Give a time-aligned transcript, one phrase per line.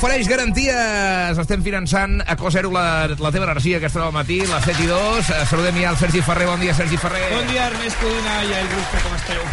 [0.00, 1.36] ofereix garanties.
[1.42, 4.80] Estem finançant a Cosero la, la teva energia que es troba al matí, les 7
[4.86, 5.28] i 2.
[5.28, 6.46] Eh, Saludem ja el Sergi Ferrer.
[6.48, 7.26] Bon dia, Sergi Ferrer.
[7.34, 9.44] Bon dia, Ernest Codina i el Brusca, com esteu?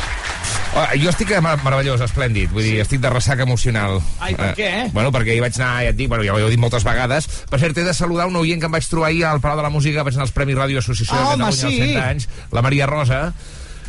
[0.77, 2.51] Oh, jo estic meravellós, esplèndid.
[2.53, 3.99] Vull dir, estic de ressaca emocional.
[4.23, 4.87] Ai, per què, eh?
[4.95, 7.27] Bueno, perquè hi vaig anar, ja et dic, bueno, ja ho he dit moltes vegades.
[7.51, 9.67] Per cert, he de saludar un oient que em vaig trobar ahir al Palau de
[9.67, 11.81] la Música, vaig anar als Premis Ràdio Associació Ah, de home, Catalunya sí.
[11.81, 13.21] als 100 anys, la Maria Rosa.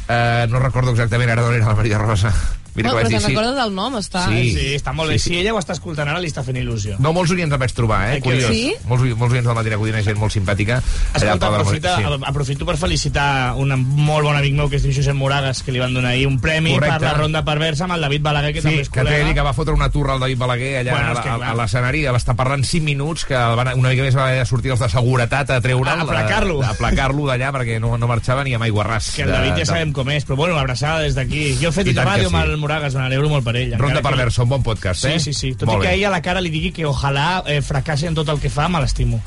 [0.09, 2.33] Eh, no recordo exactament ara d'on era la Maria Rosa.
[2.79, 3.61] Mira Bueno, que vaig però dir, sí.
[3.61, 4.25] del nom, està...
[4.31, 4.43] Sí.
[4.55, 5.19] Sí, està molt bé.
[5.23, 6.97] Si ella ho està escoltant ara, li està fent il·lusió.
[7.03, 8.21] No, molts oients em vaig trobar, eh?
[8.25, 8.49] Curiós.
[8.53, 8.75] Sí?
[8.89, 10.79] Molts, molts oients del Matina Codina, gent molt simpàtica.
[11.15, 12.19] Escolta, aprofita, sí.
[12.31, 13.29] aprofito per felicitar
[13.59, 16.27] un molt bon amic meu que es diu Josep Moragas, que li van donar ahir
[16.31, 16.99] un premi Correcte.
[16.99, 19.35] per la ronda perversa amb el David Balaguer, que Sí, també és que té col·lega.
[19.35, 22.37] que va fotre una turra al David Balaguer allà Bueno, a, a l'escenari, va estar
[22.39, 25.51] parlant 5 minuts, que van, una mica més va haver de sortir els de seguretat
[25.51, 25.89] a treure'l.
[25.89, 26.61] A aplacar-lo.
[26.63, 29.13] A aplacar-lo d'allà, perquè no, no marxava ni amb aigua ras.
[29.17, 31.57] Que el David ja sabem com és, però bueno, l'abraçada des d'aquí.
[31.61, 32.43] Jo he fet ràdio amb sí.
[32.45, 33.73] el Moragas, me n'alegro molt per ell.
[33.81, 35.19] Ronda que- perversa, un bon podcast, eh?
[35.19, 35.55] Sí, sí, sí.
[35.57, 38.15] Tot Molt i que ahir a la cara li digui que ojalà eh, fracassi en
[38.15, 39.23] tot el que fa, me l'estimo.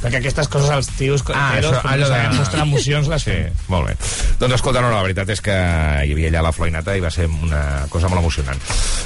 [0.00, 2.38] Perquè aquestes coses als tios Ah, heteros, això, allò de...
[2.38, 3.52] mostrar emocions, les Sí, fem.
[3.68, 3.96] molt bé.
[4.40, 7.10] Doncs escolta, no, no, la veritat és que hi havia allà la floinata i va
[7.12, 8.56] ser una cosa molt emocionant.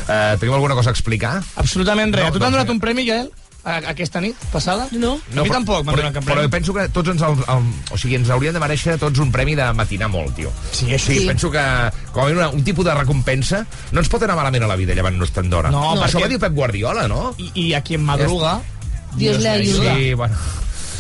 [0.06, 1.40] Uh, tenim alguna cosa a explicar?
[1.56, 2.22] Absolutament res.
[2.22, 3.26] No, a tu t'han doncs donat un premi, Joel?
[3.26, 4.86] A, aquesta nit passada?
[4.92, 5.14] No.
[5.36, 6.50] A mi tampoc m'han però, donat cap però premi.
[6.52, 9.54] penso que tots ens, el, el, o sigui, ens hauríem de mereixer tots un premi
[9.56, 10.52] de matinar molt, tio.
[10.72, 11.26] Sí, això Sí, Sí.
[11.26, 11.62] penso que
[12.12, 14.94] com a una, un tipus de recompensa no ens pot anar malament a la vida
[14.94, 15.70] llevant-nos tant d'hora.
[15.70, 17.34] No, Això perquè- va dir Pep Guardiola, no?
[17.38, 18.60] I, I a qui madruga...
[19.16, 19.94] Dios le ayuda.
[19.94, 20.36] Sí, bueno...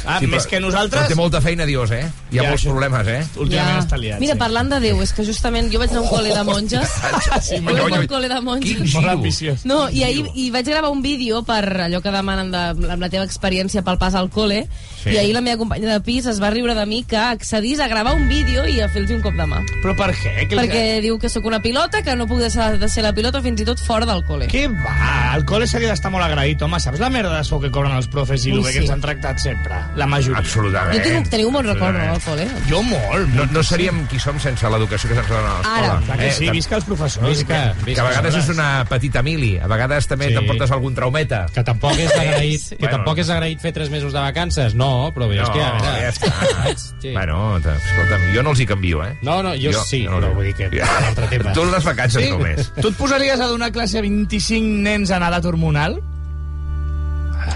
[0.06, 1.02] Ah, sí, més però- que nosaltres...
[1.02, 2.04] Però té molta feina, Dios, eh?
[2.30, 3.20] Hi ha Ja, molts això- problemes, eh?
[3.40, 4.20] Últimament està liat.
[4.20, 4.38] Mira, sí.
[4.38, 6.90] parlant de Déu, és que justament jo vaig anar a un col·le de monges.
[7.44, 9.64] Sí, Jo vaig a un col·le de monges.
[9.64, 12.62] No, i ahir i vaig gravar un vídeo per allò que demanen de,
[12.92, 14.64] amb la teva experiència pel pas al col·le,
[15.04, 15.10] Sí.
[15.12, 17.88] i ahir la meva companya de pis es va riure de mi que accedís a
[17.88, 19.58] gravar un vídeo i a fer-los un cop de mà.
[19.82, 20.46] Però per què?
[20.48, 23.42] Que Perquè diu que sóc una pilota, que no puc deixar de ser la pilota
[23.44, 24.48] fins i tot fora del col·le.
[24.48, 25.34] Què va?
[25.36, 26.80] El col·le s'hauria d'estar molt agraït, home.
[26.80, 28.72] Saps la merda de sou que cobren els profes i Ui, el sí.
[28.72, 29.82] que ens han tractat sempre?
[29.96, 30.38] La majoria.
[30.40, 30.96] Absolutament.
[30.98, 32.46] Jo tinc, teniu un bon record, no, al col·le?
[32.68, 33.28] Jo molt.
[33.36, 35.92] No, no seríem qui som sense l'educació que se'ns dona a l'escola.
[36.08, 36.16] Ara.
[36.18, 37.28] Que sí, visca els professors.
[37.28, 40.34] Visca, Que a vegades és una petita mili, a vegades també Sí.
[40.34, 41.46] t'emportes algun traumeta.
[41.54, 42.76] Que tampoc és agraït, Sí.
[42.76, 42.96] que Bueno.
[42.98, 44.74] tampoc és agraït fer tres mesos de vacances.
[44.74, 46.00] No, però bé, No, hòstia, a veure...
[46.00, 46.76] ja està.
[47.00, 47.12] Sí.
[47.12, 49.16] Bueno, escolta'm, jo no els hi canvio, eh?
[49.22, 51.52] No, no, jo, sí, no, però vull dir que és un altre tema.
[51.52, 52.30] Tu les vacances Sí?
[52.30, 52.72] només.
[52.82, 56.00] Tu et posaries a donar classe a 25 nens en edat hormonal?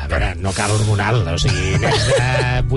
[0.08, 2.28] Veure, no cal hormonal, o sigui, nens de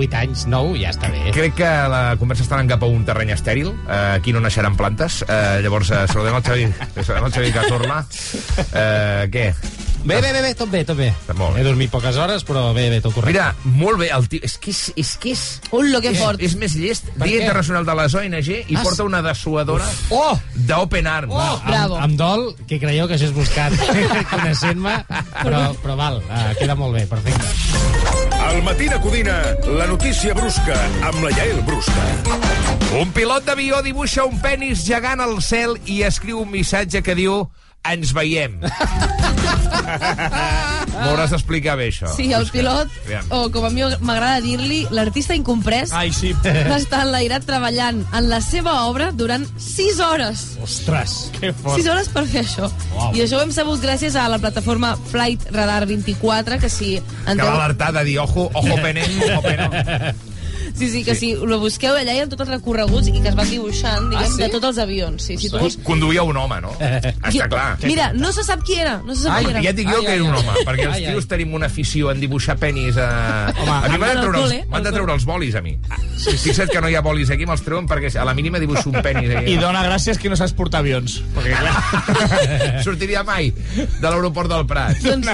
[0.04, 1.24] 8 anys, 9, ja està bé.
[1.34, 3.72] Crec que la conversa està anant cap a un terreny estèril.
[3.86, 5.22] Eh, aquí no naixeran plantes.
[5.28, 6.68] Eh, llavors, eh, saludem el Xavi,
[7.02, 8.02] saludem el Xavi Cazorla.
[8.72, 9.46] Eh, què?
[10.04, 11.10] Bé, bé, bé, bé, tot bé, tot bé.
[11.14, 11.60] Està molt bé.
[11.60, 13.30] He dormit poques hores, però bé, bé, tot correcte.
[13.38, 14.40] Mira, molt bé, el tio...
[14.42, 14.80] És que és...
[14.98, 16.42] És, que és, Ullo, que és, fort.
[16.42, 17.06] és més llest.
[17.14, 17.44] Per Dia què?
[17.44, 20.34] Internacional de les ONG i Ah, porta una dessuadora Oh!
[20.54, 21.30] d'Open Arms.
[21.32, 21.60] Oh!
[21.68, 22.00] Bravo.
[22.00, 23.78] Em, em dol que creieu que això és buscat
[24.34, 24.96] coneixent-me,
[25.38, 27.46] però, però val, uh, queda molt bé, perfecte.
[28.42, 29.38] Al matí de Codina,
[29.78, 30.74] la notícia brusca
[31.08, 32.08] amb la Yael Brusca.
[32.98, 37.46] Un pilot d'avió dibuixa un penis gegant al cel i escriu un missatge que diu
[37.90, 38.60] ens veiem.
[40.92, 42.10] M'hauràs d'explicar bé, això.
[42.14, 42.90] Sí, el pilot,
[43.34, 46.32] o com a mi m'agrada dir-li, l'artista incomprès, Ai, sí.
[46.44, 50.44] va estar enlairat treballant en la seva obra durant 6 hores.
[50.62, 51.16] Ostres!
[51.38, 51.78] Que fort.
[51.80, 52.70] 6 hores per fer això.
[52.94, 53.12] Uau.
[53.16, 57.24] I això ho hem sabut gràcies a la plataforma Flight Radar 24, que si Que
[57.26, 57.54] va entreu...
[57.56, 60.14] alertar de dir, ojo, ojo pene, ojo pene.
[60.78, 63.36] Sí, sí, que si lo busqueu allà hi ha tots els recorreguts i que es
[63.38, 64.42] van dibuixant, diguem, Ah, sí?
[64.42, 65.22] de tots els avions.
[65.22, 65.58] Sí, si tu...
[65.58, 66.72] Con- Conduïa un home, no?
[67.28, 67.76] Està clar.
[67.84, 69.62] Mira, no se sap qui era, no se sap Ai, qui era.
[69.62, 70.40] ja et dic jo Ai, que ai, era un ai.
[70.42, 71.28] home, perquè els Ai, tios ai.
[71.34, 73.08] tenim una afició en dibuixar penis a...
[73.56, 75.76] Home, a mi m'han de treure, els, de treure els bolis, a mi.
[76.22, 79.00] Fixa't que no hi ha bolis aquí, me'ls treuen perquè a la mínima dibuixo un
[79.02, 79.30] penis.
[79.32, 79.56] I Aquí.
[79.60, 81.20] dona gràcies que no saps portar avions.
[81.36, 84.98] Perquè, clar, Sortiria mai de l'aeroport del Prat.
[85.02, 85.28] Doncs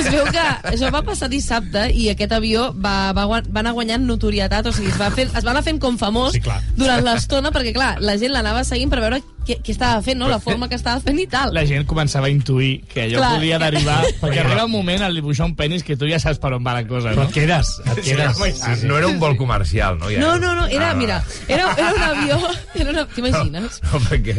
[0.00, 4.06] es veu que això va passar dissabte i aquest avió va, va, va anar guanyant
[4.06, 6.60] notorietat, o sigui, es va, fer, es va anar fent com famós Sí, clar.
[6.78, 10.28] durant l'estona, perquè clar, la gent l'anava seguint per veure què, què estava fent, no?
[10.28, 11.52] la forma que estava fent i tal.
[11.54, 13.34] la gent començava a intuir que allò Clar.
[13.36, 13.98] podia derivar...
[14.20, 16.74] Perquè arriba un moment al dibuixar un penis que tu ja saps per on va
[16.78, 17.28] la cosa, Però no?
[17.28, 18.38] et quedes, et quedes.
[18.40, 18.76] i Sí, tant.
[18.80, 18.86] sí.
[18.86, 20.10] No era un vol comercial, no?
[20.10, 20.94] Ja No, no, no, era, Ah.
[20.94, 22.38] mira, era, era un avió,
[22.74, 23.06] era una...
[23.10, 23.80] T'imagines?
[23.90, 24.36] No, perquè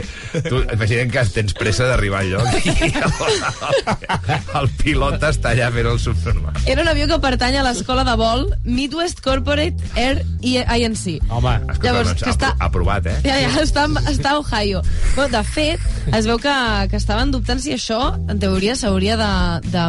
[0.47, 3.11] tu, imagina't que tens pressa d'arribar al lloc i el,
[4.61, 6.53] el pilot està allà fent el subnormal.
[6.65, 11.21] Era un avió que pertany a l'escola de vol Midwest Corporate Air INC.
[11.29, 13.17] Home, Escolta, Llavors, doncs, que està- apro- aprovat, eh?
[13.25, 14.81] Ja, ja, està, està a Ohio.
[15.15, 15.79] Bueno, de fet,
[16.15, 16.53] es veu que,
[16.89, 19.31] que estaven dubtant si això, en teoria, s'hauria de,
[19.67, 19.83] de,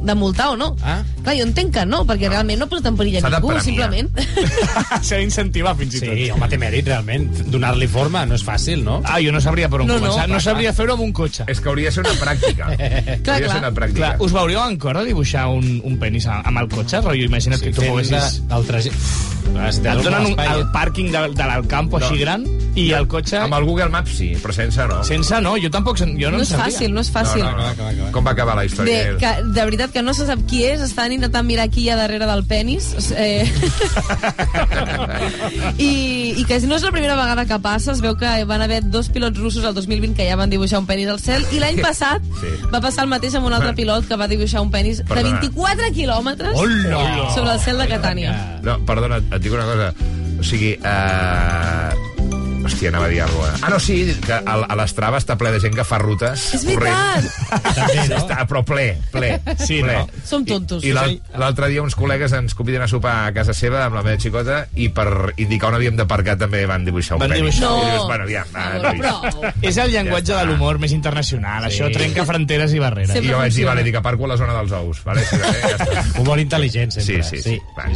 [0.00, 0.70] de multar o no.
[0.80, 1.02] Ah.
[1.22, 4.08] Clar, jo entenc que no, perquè realment no posa en perill a ningú, simplement.
[5.06, 6.14] S'ha d'incentivar, fins i tot.
[6.16, 7.28] Sí, home, té mèrit, realment.
[7.52, 9.00] Donar-li forma no és fàcil, no?
[9.04, 10.26] Ah, jo no sabria per on No, no, començar.
[10.26, 11.46] No, clar, sabria fer-ho amb un cotxe.
[11.52, 12.70] És que hauria de ser una pràctica.
[12.72, 13.60] hauria ser clar.
[13.60, 14.00] una pràctica.
[14.00, 17.04] Clar, us veuríeu en cor de dibuixar un, un penis a- amb el cotxe?
[17.04, 18.40] Rotllo, imagina't que tu poguessis...
[18.40, 18.92] de- del de
[19.52, 22.06] Et donen un, el pàrquing de, de l'Alcampo No.
[22.06, 22.44] així gran
[22.78, 23.36] i el cotxe...
[23.42, 24.98] Amb el Google Maps sí, però sense no.
[25.06, 25.96] Sense no, jo tampoc...
[26.02, 26.64] Jo no, No en és sabia.
[26.66, 27.42] fàcil, no és fàcil.
[27.44, 28.10] No, no, Clar, clar, clar.
[28.14, 29.16] Com va acabar la Bé, història?
[29.22, 31.96] que de veritat que no se sap qui és, estan intentant mirar qui hi ha
[31.96, 32.90] darrere del penis.
[33.16, 33.46] Eh...
[35.78, 38.82] I, I que no és la primera vegada que passa, es veu que van haver
[38.90, 41.80] dos pilots russos el 2020 que ja van dibuixar un penis al cel, i l'any
[41.82, 42.50] passat Sí.
[42.72, 45.40] va passar el mateix amb un altre pilot que va dibuixar un penis Perdona.
[45.40, 47.30] de 24 quilòmetres Hola!
[47.34, 48.34] sobre el cel de Catània.
[48.62, 49.92] No, perdona, et dic una cosa.
[50.40, 51.91] O sigui, eh...
[52.62, 53.66] Hòstia, anava a dir alguna cosa.
[53.66, 56.64] Ah, no, sí, que a, a l'Estrava està ple de gent que fa rutes És
[56.68, 57.26] veritat!
[57.74, 58.18] També, no?
[58.20, 59.32] Està, però ple, ple.
[59.58, 59.96] Sí, ple.
[59.98, 60.08] no?
[60.28, 60.84] Som tontos.
[60.84, 63.96] I, i l'al- l'altre dia uns col·legues ens conviden a sopar a casa seva amb
[63.98, 65.06] la meva xicota i per
[65.42, 67.42] indicar on havíem d'aparcar també van dibuixar un Van penis.
[67.58, 67.72] dibuixar.
[67.72, 67.90] I No.
[67.90, 69.00] dius, bueno, ja, va, nois.
[69.00, 69.52] prou.
[69.62, 71.64] És el llenguatge Ja de l'humor més internacional.
[71.68, 73.10] Això trenca fronteres i barreres.
[73.10, 75.02] I Sempre jo vaig dir, vale, dic, aparco a la zona dels ous.
[75.04, 75.24] Vale?
[75.26, 76.04] Sí, vale, ja està.
[76.22, 77.24] Humor intel·ligent, Sí, sempre.
[77.24, 77.58] sí, sí.
[77.76, 77.88] Va.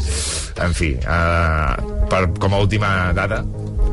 [0.67, 3.43] En fi, uh, per, com a última dada,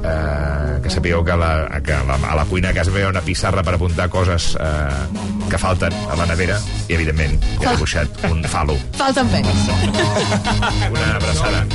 [0.04, 3.14] uh, que sapigueu que, la, que la, a la cuina a casa meva hi ha
[3.16, 8.24] una pissarra per apuntar coses uh, que falten a la nevera i, evidentment, he dibuixat
[8.32, 8.78] un falo.
[9.00, 9.68] Falten penis.
[10.92, 11.66] Una abraçada.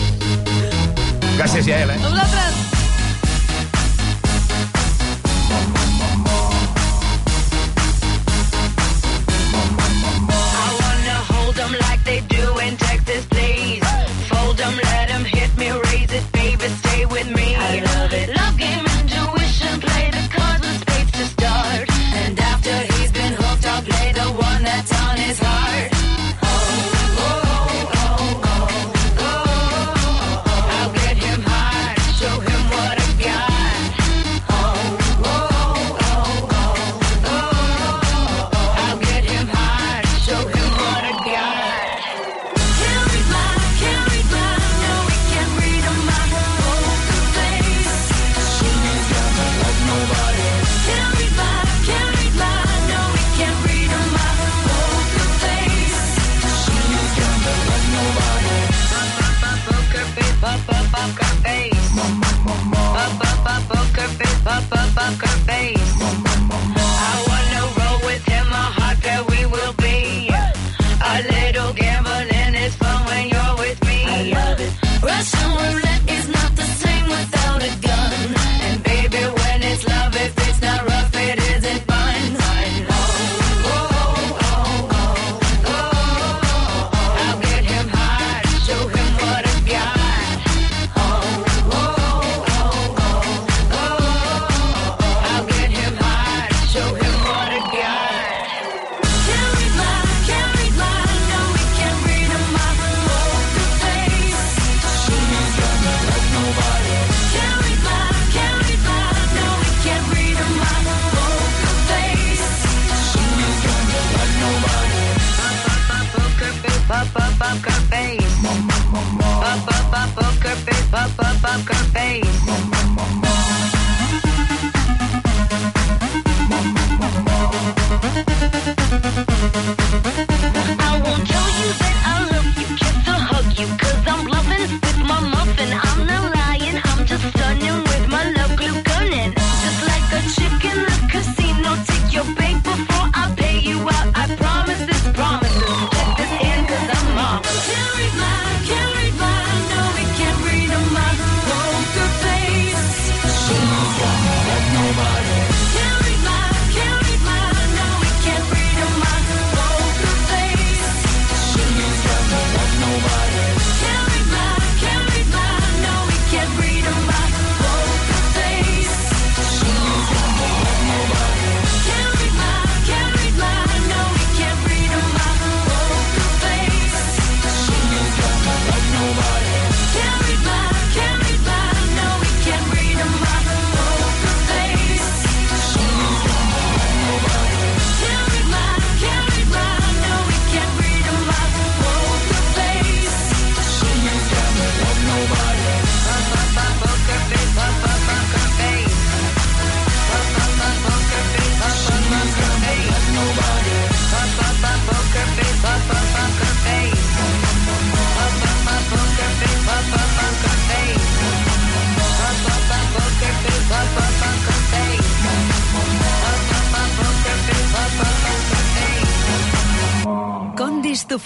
[1.39, 2.01] Gràcies, Jael, eh?
[2.03, 2.68] A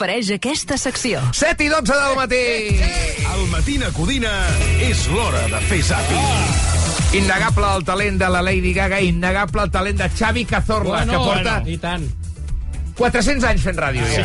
[0.03, 1.21] t'ofereix aquesta secció.
[1.33, 2.39] 7 i 12 del matí.
[3.31, 4.33] Al Matina Codina
[4.83, 6.19] és l'hora de fer zapi.
[7.21, 11.63] Innegable el talent de la Lady Gaga, innegable el talent de Xavi Cazorla, que porta
[11.67, 12.22] I tant.
[12.97, 14.05] 400 anys fent ràdio.
[14.13, 14.25] Ja.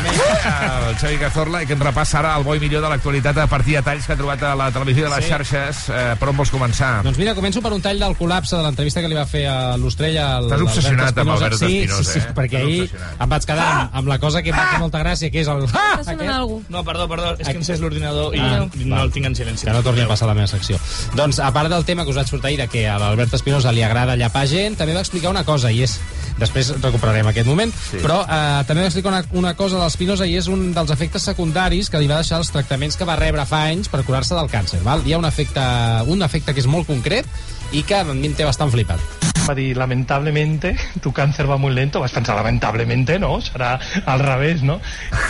[0.89, 3.77] El Xavi Cazorla, que ens repassa ara el bo i millor de l'actualitat a partir
[3.77, 5.31] de talls que ha trobat a la televisió a les Sí.
[5.31, 5.83] xarxes.
[5.89, 7.01] Eh, per on vols començar?
[7.03, 9.77] Doncs mira, començo per un tall del col·lapse de l'entrevista que li va fer a
[9.77, 12.33] l'Ostrella Estàs obsessionat amb Albert sí, Espinosa, sí, sí, eh?
[12.35, 13.21] perquè ahir obsessionat.
[13.21, 15.47] em vaig quedar amb, amb la cosa que em va fer molta gràcia, que és
[15.47, 15.63] el...
[15.67, 16.69] Està Ah, sonant aquest.
[16.69, 19.65] No, perdó, perdó, és que em encès l'ordinador i Ah, no el tinc en silenci.
[19.65, 20.77] que no torni a passar a la meva secció.
[21.15, 23.71] Doncs, a part del tema que us vaig sortir ahir, de que a l'Albert Espinosa
[23.71, 25.99] li agrada llapar gent, també va explicar una cosa, i és...
[26.37, 27.97] Després recuperarem aquest moment, sí.
[27.97, 31.27] però eh, també va explicar una, una cosa de l'Espinosa, i és un dels efectes
[31.29, 34.49] secundaris que li va deixar els tractaments que va rebre fa anys per curar-se del
[34.51, 34.81] càncer.
[34.85, 35.03] Val?
[35.05, 35.63] Hi ha un efecte,
[36.07, 37.27] un efecte que és molt concret
[37.75, 39.01] i que a mi em té bastant flipat.
[39.47, 42.01] va dir, lamentablemente, tu càncer va molt lento.
[42.03, 44.79] Vaig pensar, lamentablemente, no, serà al revés, no?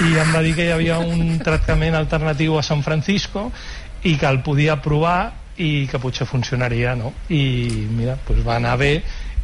[0.02, 3.52] I em va dir que hi havia un tractament alternatiu a San Francisco
[4.04, 5.20] i que el podia provar
[5.58, 7.14] i que potser funcionaria, no?
[7.30, 8.92] I mira, doncs va anar bé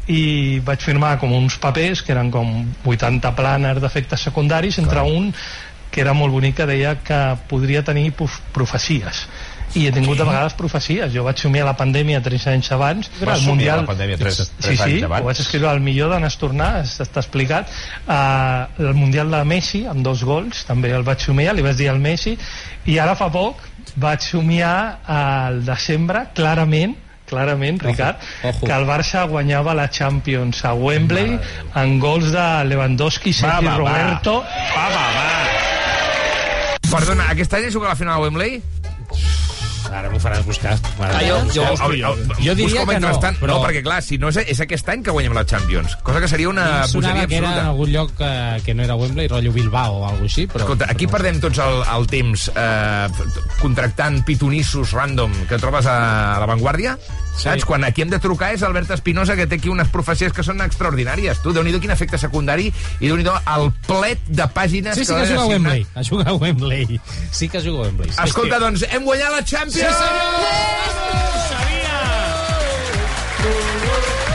[0.08, 2.50] i vaig firmar com uns papers que eren com
[2.84, 5.30] 80 plàners d'efectes secundaris entre un
[5.94, 7.18] que era molt bonic que deia que
[7.48, 8.08] podria tenir
[8.52, 9.28] profecies.
[9.78, 11.12] I he tingut de vegades profecies.
[11.14, 13.08] Jo vaig somiar la pandèmia 3 anys abans.
[13.20, 15.22] Vas el somiar la pandèmia tres- sí, tres sí, anys abans?
[15.22, 17.70] ho vaig escriure al millor de Nastornar està explicat.
[18.06, 21.88] Uh, el Mundial de Messi amb dos gols també el vaig somiar, li vaig dir
[21.90, 22.36] al Messi.
[22.86, 23.62] I ara fa poc
[23.96, 26.96] vaig somiar al desembre clarament
[27.28, 28.66] clarament, Ricard, ojo.
[28.66, 31.38] que el Barça guanyava la Champions a Wembley
[31.74, 33.78] en gols de Lewandowski, Sergi va, va.
[33.78, 35.28] Roberto Va, va, va.
[36.94, 38.60] Perdona, aquest any he jugat a la final a Wembley?
[39.92, 40.78] Ara m'ho faràs buscar.
[40.98, 42.34] Ah, jo, jo, Au, jo, jo.
[42.42, 43.38] Jo diria que no, mentrestant.
[43.40, 46.20] però- No, perquè clar, si no és, és aquest any que guanyem la Champions, cosa
[46.20, 47.68] que seria una bogeria que era en absoluta.
[47.68, 50.64] algun lloc que, que no era Wembley, rotllo Bilbao o alguna així, però...
[50.64, 53.08] Escolta, aquí però perdem tots el, el temps eh,
[53.60, 56.96] contractant pitonissos random que trobes a l'avantguàrdia,
[57.36, 57.62] saps?
[57.62, 57.68] Sí.
[57.68, 60.62] Quan aquí hem de trucar és Albert Espinosa, que té aquí unes profecies que són
[60.64, 61.40] extraordinàries.
[61.44, 65.22] Tu, déu-n'hi-do quin efecte secundari i déu nhi el plet de pàgines Sí, sí que
[65.22, 65.48] que juga a.
[65.52, 65.86] Wembley.
[65.94, 67.00] A jugar a Wembley.
[67.30, 68.12] Sí que juga a Wembley.
[68.12, 68.20] Sí.
[68.24, 69.96] Escolta, doncs, hem guanyat la Champions!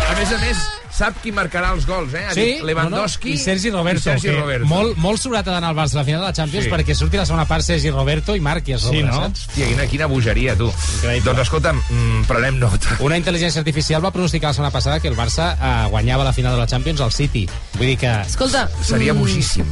[0.09, 0.57] A més a més,
[0.99, 2.25] sap qui marcarà els gols, eh?
[2.27, 3.39] Ha Sí, dit Lewandowski no, no.
[3.39, 4.67] i Sergi Roberto, i Sergi que Roberto.
[4.69, 6.71] molt, molt sobrat ha d'anar al Barça a la final de la Champions Sí.
[6.71, 9.13] perquè surti la segona part Sergi Roberto i marqui a sobre, Sí, no?
[9.23, 9.47] saps?
[9.49, 10.67] Hòstia, quina, quina bogeria, tu.
[10.69, 11.23] Increïble.
[11.29, 12.97] Doncs escolta'm, mm, prenem nota.
[12.99, 16.53] Una intel·ligència artificial va pronosticar la setmana passada que el Barça eh, guanyava la final
[16.53, 17.47] de la Champions al City.
[17.77, 18.11] Vull dir que...
[18.27, 19.65] Escolta, Seria mm, bojíssim.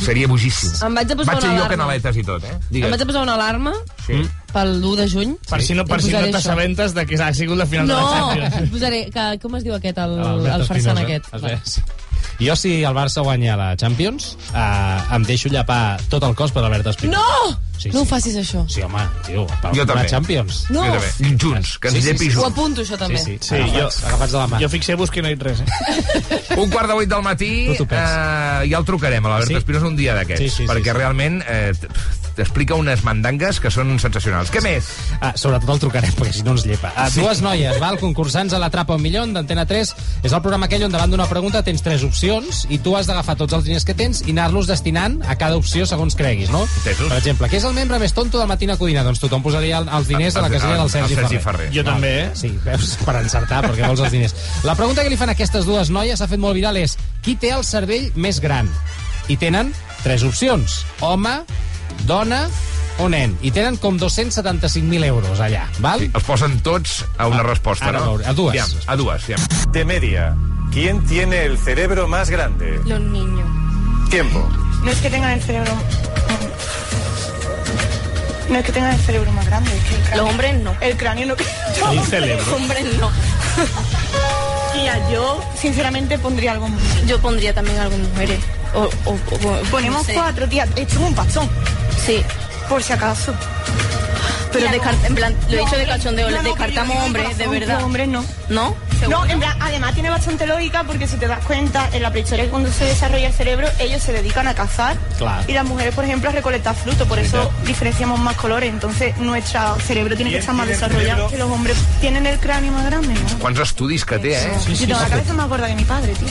[0.00, 0.72] Seria bojíssim.
[0.86, 1.68] Em vaig a posar Vaig una ser jo alarma.
[1.76, 2.54] canaletes i tot, eh?
[2.54, 2.90] em Digues.
[2.90, 3.72] vaig a posar una alarma
[4.06, 4.20] Sí.
[4.54, 5.34] Pel 1 de juny.
[5.50, 8.00] Per si no, per si no t'assabentes de que ha sigut la final de la
[8.00, 8.56] No, Champions.
[8.62, 9.02] em posaré...
[9.14, 11.30] Que, com es diu aquest, el, Albert el farsant aquest?
[11.74, 11.82] Sí.
[12.40, 16.64] Jo, si el Barça guanya la Champions, eh, em deixo llapar tot el cos per
[16.64, 17.20] l'Albert Espinosa.
[17.20, 17.60] No!
[17.78, 18.62] Sí, no ho facis, això.
[18.70, 20.06] Sí, home, tio, per Jo també.
[20.08, 20.64] Champions.
[20.70, 20.82] No.
[20.86, 21.36] Jo també.
[21.42, 22.30] Junts, que ens Sí, sí, sí, llepi sí.
[22.38, 22.50] Ho junts.
[22.54, 23.18] apunto, això també.
[23.18, 24.60] Sí, sí, Sí, agafats, jo- agafats de la mà.
[24.62, 26.40] Jo fixeu-vos que no he dit res, eh?
[26.62, 27.86] Un quart de vuit del matí, eh,
[28.70, 29.58] ja el trucarem a l'Albert Sí?
[29.60, 30.98] Espinosa un dia d'aquests, Sí, sí, sí, perquè sí.
[30.98, 31.72] realment eh,
[32.36, 34.50] t'explica unes mandangues que són sensacionals.
[34.54, 34.88] Què més?
[35.20, 36.92] Ah, sobretot el trucarem, perquè si no ens llepa.
[36.96, 37.98] Ah, dues noies, val?
[37.98, 39.94] concursants a l'Atrapa un milió d'Antena 3.
[40.22, 43.36] És el programa aquell on davant d'una pregunta tens tres opcions i tu has d'agafar
[43.36, 46.64] tots els diners que tens i anar-los destinant a cada opció segons creguis, no?
[46.80, 47.08] Entesos.
[47.08, 49.04] Per exemple, què és el membre més tonto del Matina Codina?
[49.06, 51.38] Doncs tothom posaria el- els diners a la El- casella el- del Sergi, el Sergi
[51.38, 51.68] Ferrer.
[51.68, 51.72] Ferrer.
[51.74, 51.92] Jo Val.
[51.94, 52.30] també, eh?
[52.34, 54.34] Sí, veus, per encertar, perquè vols els diners.
[54.64, 57.50] La pregunta que li fan aquestes dues noies s'ha fet molt viral és qui té
[57.54, 58.68] el cervell més gran?
[59.28, 59.72] I tenen
[60.02, 60.84] tres opcions.
[61.00, 61.44] Home,
[62.04, 62.48] dona
[62.98, 63.36] o nen.
[63.42, 66.00] I tenen com 275.000 euros allà, val?
[66.00, 68.06] Sí, els posen tots a una Ah, resposta, ara no?
[68.12, 68.60] veure, a dues.
[68.60, 69.40] Aviam, a dues, aviam.
[69.72, 70.36] De media,
[70.72, 72.80] ¿quién tiene el cerebro más grande?
[72.84, 73.48] Los niños.
[74.10, 74.48] Tiempo.
[74.84, 75.72] No es que tengan el cerebro.
[78.50, 80.22] No es que tengan el cerebro más grande, es que el cráneo.
[80.22, 80.74] Los hombres no.
[80.80, 81.34] El cráneo no.
[81.92, 82.44] El cerebro.
[82.44, 83.10] Los hombres no.
[84.74, 86.80] Tía, yo sinceramente pondría algo muy.
[87.06, 88.38] Yo pondría también algo mujeres.
[88.74, 90.14] O, o, o- Ponemos no sé.
[90.14, 90.64] cuatro, tía.
[90.76, 91.48] Esto es un pastón.
[91.98, 92.22] Sí.
[92.68, 93.34] Por si acaso.
[94.52, 97.82] Pero descar- en plan, lo he dicho de cachondeo, descartamos hombres, de verdad.
[97.82, 98.24] Hombres no.
[98.48, 98.76] ¿No?
[99.08, 102.48] No, en plan, además tiene bastante lógica porque si te das cuenta, en la prehistoria
[102.50, 105.42] cuando se desarrolla el cerebro, ellos se dedican a cazar Claro.
[105.46, 109.76] y las mujeres, por ejemplo, a recolectar frutos, por eso diferenciamos más colores, entonces nuestro
[109.80, 111.28] cerebro tiene que ¿Quién estar más desarrollado.
[111.28, 111.28] cerebro?
[111.30, 113.38] Que los hombres tienen el cráneo más grande, ¿no?
[113.38, 114.52] Quants estudis que té, eh?
[114.68, 116.28] Yo tengo la cabeza más gorda que mi padre, tío.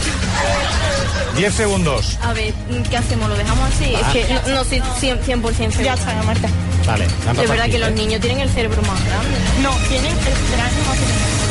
[1.37, 2.17] 10 segundos.
[2.21, 2.53] A ver,
[2.89, 3.29] ¿qué hacemos?
[3.29, 3.93] ¿Lo dejamos así?
[3.93, 5.83] Es que no, no sí, 100%, 100% seguro.
[5.83, 6.47] Ya está, Marta.
[6.85, 7.93] Vale, De verdad que los eh?
[7.93, 9.37] niños tienen el cerebro más grande.
[9.61, 11.42] No, tienen el cráneo más pequeño.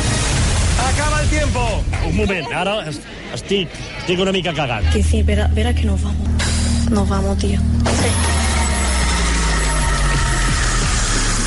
[1.33, 1.83] Tiempo.
[2.07, 2.99] Un moment, ara es-
[3.33, 3.67] estic,
[3.99, 4.85] estic una mica cagat.
[4.93, 6.27] Que sí, verá, verá que nos vamos.
[6.91, 7.59] nos vamos, tío.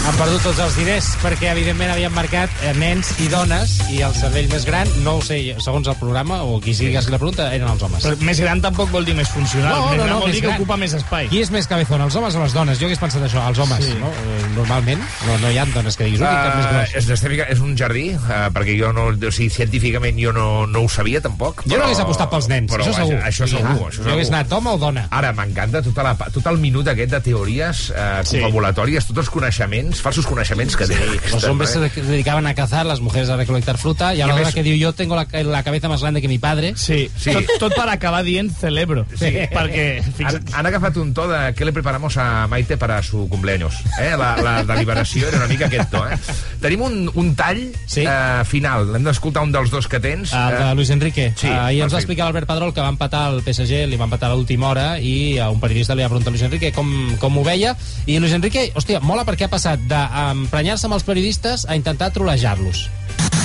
[0.07, 4.13] Han perdut tots els diners perquè, evidentment, havien marcat eh, nens i dones i el
[4.15, 7.19] cervell més gran, no ho sé, segons el programa, o qui sigui que hagi la
[7.19, 8.05] pregunta, eren els homes.
[8.07, 9.75] Però més gran tampoc vol dir més funcional.
[9.75, 10.61] No, més no, gran no, vol més dir que gran.
[10.63, 11.27] ocupa més espai.
[11.33, 12.79] Qui és més cabezón, els homes o les dones?
[12.79, 13.97] Jo hagués pensat això, els homes, Sí.
[13.99, 14.13] no?
[14.23, 16.95] Eh, Normalment, no, no hi ha dones que diguis, ui, cap més Uh, gros.
[16.97, 19.09] és, estètica, és un jardí, uh, perquè jo no...
[19.27, 21.65] O sigui, científicament jo no, no ho sabia, tampoc.
[21.67, 23.19] Jo no hagués apostat pels nens, però, això segur.
[23.27, 24.39] Això segur, Ah, això jo hagués segur.
[24.39, 25.05] anat home o dona.
[25.11, 28.39] Ara, m'encanta tota la, tot el minut aquest de teories eh, Sí.
[28.39, 30.97] confabulatòries, tots els coneixements, falsos coneixements que té.
[31.33, 34.33] Los hombres se dedicaven a cazar, las mujeres a recolectar fruta, y a I la
[34.35, 36.75] a hora més- que diu, yo tengo la, la cabeza más grande que mi padre.
[36.77, 37.31] Sí, Sí.
[37.31, 37.33] sí.
[37.33, 39.07] Tot, tot per acabar dient celebro.
[39.19, 39.27] Sí.
[39.53, 43.75] Perquè, Han, han agafat un to de què le preparamos a Maite para su cumpleaños.
[44.01, 44.15] Eh?
[44.19, 46.05] La, la deliberació era una mica aquest to.
[46.09, 46.17] Eh?
[46.61, 48.05] Tenim un, un tall Sí.
[48.07, 48.95] eh, final.
[48.97, 50.33] Hem d'escoltar un dels dos que tens.
[50.33, 51.33] El de Eh, Luis Enrique.
[51.37, 54.05] Sí, Sí, Ahir ens va explicar l'Albert Pedrol que va empatar el PSG, li va
[54.09, 56.89] empatar a l'última hora i a un periodista li va preguntar a Luis Enrique com,
[57.21, 61.65] com ho veia i Luis Enrique, hòstia, mola perquè ha passat d'emprenyar-se amb els periodistes
[61.69, 62.89] a intentar trolejar-los.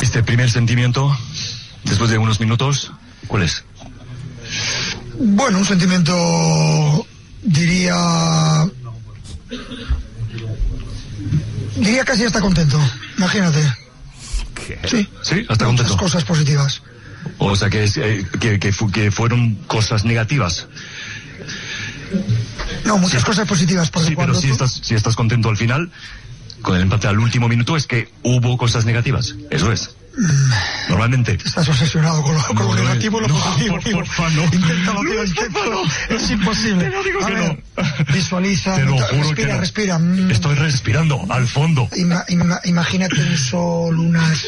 [0.02, 1.16] Este primer sentimiento,
[1.84, 2.92] después de unos minutos,
[3.28, 3.64] ¿cuál es?
[5.20, 7.06] Bueno, un sentimiento,
[7.44, 8.66] diría...
[11.78, 12.80] Diría casi está contento,
[13.18, 13.62] imagínate.
[14.56, 14.78] què?
[14.88, 15.98] Sí, Sí, hasta muchas contento.
[15.98, 16.82] cosas positivas.
[17.38, 20.68] O sea, que, es, eh, que, que, fu- que fueron cosas negativas.
[22.86, 25.90] No, muchas cosas positivas, porque Sí, pero si tú- estás, si estás contento al final,
[26.62, 29.36] con el empate al último minuto, es que hubo cosas negativas.
[29.50, 29.96] Eso es.
[30.90, 31.38] Normalmente.
[31.44, 33.76] estás obsesionado con lo, con lo No, no, negativo y lo no, positivo.
[33.76, 33.96] por- tío.
[33.98, 34.44] porfa, no.
[34.44, 35.82] Inténtalo, tío, Luis, inténtalo.
[36.10, 36.84] Es imposible.
[36.86, 38.14] Te lo digo A que ver, no.
[38.14, 39.60] Visualiza, Te lo juro respira, que no.
[39.60, 40.00] respira.
[40.30, 41.88] Estoy respirando al fondo.
[41.96, 44.44] Ima- ima- imagínate un sol, unas,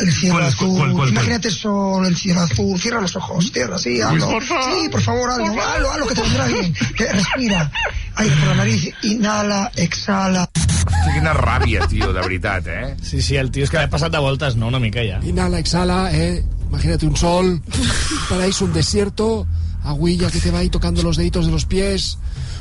[0.00, 0.68] el cielo ¿Cuál, azul.
[0.68, 1.08] cuál, cuál, cuál?
[1.10, 2.78] imagínate el sol, el cielo azul.
[2.80, 4.30] Cierra los ojos, cierra, sí, hazlo.
[4.30, 4.64] por favor.
[4.82, 6.74] Sí, por favor, hazlo, hazlo, hazlo, que te vendrá bien.
[6.96, 7.70] Que respira.
[8.16, 10.48] Aire por la nariz, inhala, exhala.
[10.88, 12.96] Hosti, quina ràbia, tio, de veritat, eh?
[13.02, 14.66] sí, sí, el tio és que ha passat de voltes, no?
[14.68, 15.20] Una mica ja.
[15.24, 16.44] Inhala, exhala, eh.
[16.68, 19.46] Imagínate un sol, un paraíso, un desierto,
[19.82, 22.18] agüilla que te va ahí tocando los deditos de los pies,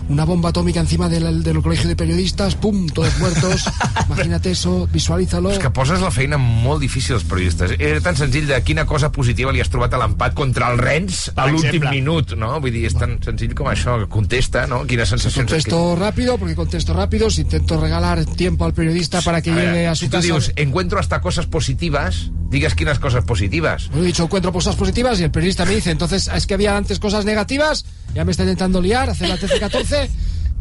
[0.07, 3.65] una bomba atómica encima del, del colegio de periodistas, pum, todos muertos.
[4.07, 5.51] Imagínate eso, visualízalo.
[5.51, 7.75] És que poses la feina molt difícil als periodistes.
[7.77, 11.27] Era tan senzill de quina cosa positiva li has trobat a l'empat contra el Rennes
[11.35, 12.53] a l'últim minut, no?
[12.63, 13.99] Vull dir, és tan senzill com això.
[14.09, 14.83] Contesta, no?
[14.87, 15.49] Quines sensacions...
[15.49, 19.87] Contesto rápido, porque contesto rápido, si intento regalar tiempo al periodista para que A llegue
[19.87, 20.27] a su si tu casa.
[20.27, 23.89] dius, encuentro hasta cosas positivas, digues quines coses positives.
[23.93, 26.99] He dicho encuentro cosas positivas y el periodista me dice, entonces es que había antes
[26.99, 30.09] cosas negativas, ya me está intentando liar, hacer la TC14.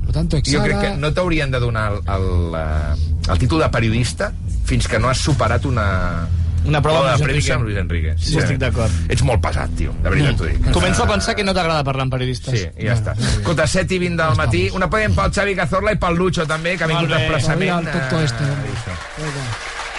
[0.01, 3.61] Por lo tanto, Jo crec que no t'haurien de donar el, el, eh, el títol
[3.61, 4.33] de periodista
[4.67, 6.27] fins que no has superat una...
[6.67, 7.53] Una prova de Luis premsa Enrique.
[7.55, 8.15] amb Luis Enrique.
[8.19, 8.91] Sí, estic d'acord.
[9.09, 10.65] Ets molt pesat, tio, de veritat t'ho dic.
[10.75, 12.57] Començo a pensar que no t'agrada parlar amb periodistes.
[12.59, 13.15] Sí, i ja està.
[13.15, 14.65] Escolta, 7 i 20 del matí.
[14.75, 17.21] Una podem pel Xavi Cazorla i pel Lucho, també, que ha vingut Molt bé.
[17.23, 17.61] desplaçament.
[17.61, 18.45] Mira el tonto eh, este.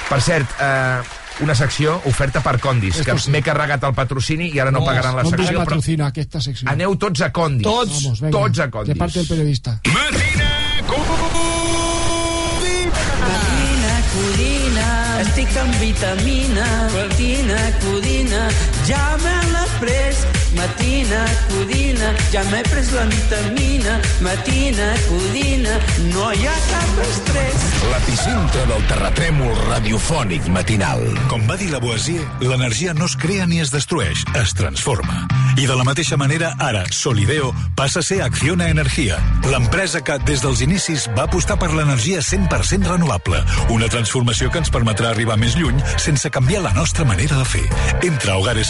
[0.09, 0.99] Per cert, eh,
[1.41, 3.31] una secció oferta per Condis, que sí.
[3.33, 6.41] m'he carregat el patrocini i ara no, pagaran la no secció, però patrocina que esta
[6.41, 6.71] sección.
[6.71, 7.67] aneu tots a Condis.
[7.67, 8.03] Tots.
[8.03, 8.93] Vamos, venga, tots a Condis.
[8.93, 9.79] De parte del periodista.
[9.93, 10.57] Matina
[13.27, 14.87] Matina, codina,
[15.21, 18.43] estic amb vitamina, matina, codina,
[18.87, 20.21] ja me l'he pres,
[20.55, 25.75] matina, codina, ja m'he pres la vitamina, matina, codina,
[26.13, 27.65] no hi ha cap estrès.
[27.91, 31.03] L'epicentre del terratrèmol radiofònic matinal.
[31.31, 35.25] Com va dir Lavoisier, l'energia no es crea ni es destrueix, es transforma.
[35.57, 39.17] I de la mateixa manera, ara, Solideo passa a ser Acciona Energia,
[39.49, 43.41] l'empresa que, des dels inicis, va apostar per l'energia 100% renovable,
[43.73, 47.65] una transformació que ens permetrà arribar més lluny sense canviar la nostra manera de fer.
[48.05, 48.69] Entra a Hogares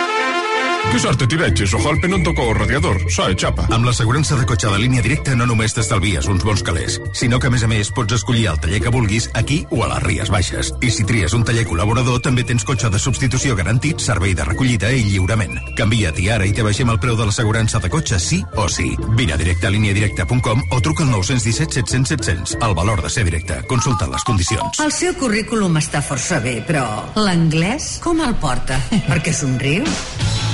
[0.91, 3.67] Que sort tiratges, ojo al penontoco o radiador, so xapa.
[3.71, 7.47] Amb l'assegurança de cotxe de línia directa no només t'estalvies uns bons calés, sinó que
[7.47, 10.31] a més a més pots escollir el taller que vulguis aquí o a les Ries
[10.33, 10.73] Baixes.
[10.81, 14.91] I si tries un taller col·laborador també tens cotxe de substitució garantit, servei de recollida
[14.91, 15.61] i lliurament.
[15.79, 18.91] Canvia't i ara i te baixem el preu de l'assegurança de cotxe sí o sí.
[19.15, 22.57] Vine a directe a líniadirecta.com o truca al 917 700 700.
[22.61, 23.61] El valor de ser directe.
[23.71, 24.83] Consulta les condicions.
[24.83, 28.81] El seu currículum està força bé, però l'anglès com el porta?
[29.11, 29.87] Perquè somriu?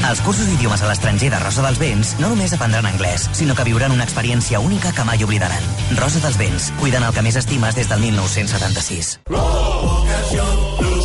[0.05, 3.65] Els cursos d'idiomes a l'estranger de Rosa dels Vents no només aprendran anglès, sinó que
[3.67, 5.63] viuran una experiència única que mai oblidaran.
[5.97, 9.17] Rosa dels Vents, cuidant el que més estimes des del 1976.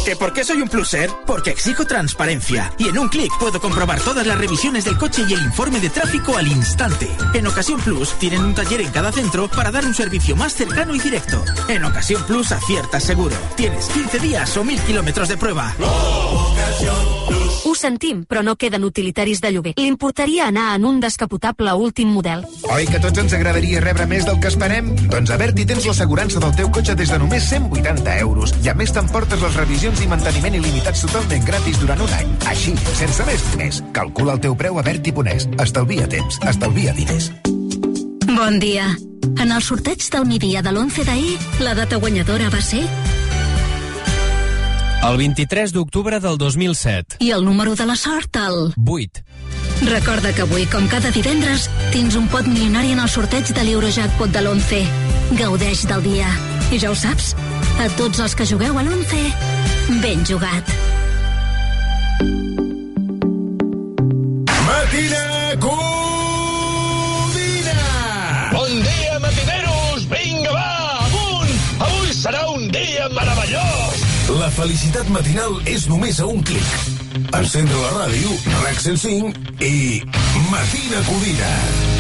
[0.05, 1.11] ¿Que por qué soy un pluser?
[1.27, 2.73] Porque exijo transparencia.
[2.77, 5.91] Y en un clic puedo comprobar todas las revisiones del coche y el informe de
[5.91, 7.09] tráfico al instante.
[7.35, 10.95] En Ocasión Plus tienen un taller en cada centro para dar un servicio más cercano
[10.95, 11.45] y directo.
[11.69, 13.37] En Ocasión Plus aciertas seguro.
[13.57, 15.75] Tienes 15 días o 1000 kilómetros de prueba.
[17.73, 19.71] Ho sentim, però no queden utilitaris de lloguer.
[19.79, 22.43] Li importaria anar en un descapotable últim model.
[22.69, 24.91] Oi que tots ens agradaria rebre més del que esperem?
[25.09, 28.53] Doncs a Berti tens l'assegurança del teu cotxe des de només 180 euros.
[28.61, 32.37] I a més t'emportes les revisions i manteniment il·limitats totalment gratis durant un any.
[32.53, 33.81] Així, sense més diners.
[33.97, 35.49] Calcula el teu preu a Berti.es.
[35.65, 37.33] Estalvia temps, estalvia diners.
[38.29, 38.93] Bon dia.
[39.41, 42.85] En el sorteig del migdia de l'11 d'ahir, la data guanyadora va ser...
[45.03, 47.17] El 23 d'octubre del 2007.
[47.19, 48.73] I el número de la sort, el...
[48.87, 49.25] 8.
[49.89, 54.31] Recorda que avui, com cada divendres, tens un pot milionari en el sorteig de l'Eurojackpot
[54.31, 54.85] de l'11.
[55.43, 56.31] Gaudeix del dia.
[56.71, 57.35] I ja ho saps,
[57.83, 59.27] a tots els que jugueu a l'11,
[60.07, 60.71] ben jugat.
[74.57, 76.75] Felicitat matinal és només a un clic.
[77.39, 80.03] Encendre la ràdio, RAC 105 i
[80.51, 81.92] Matina Codina.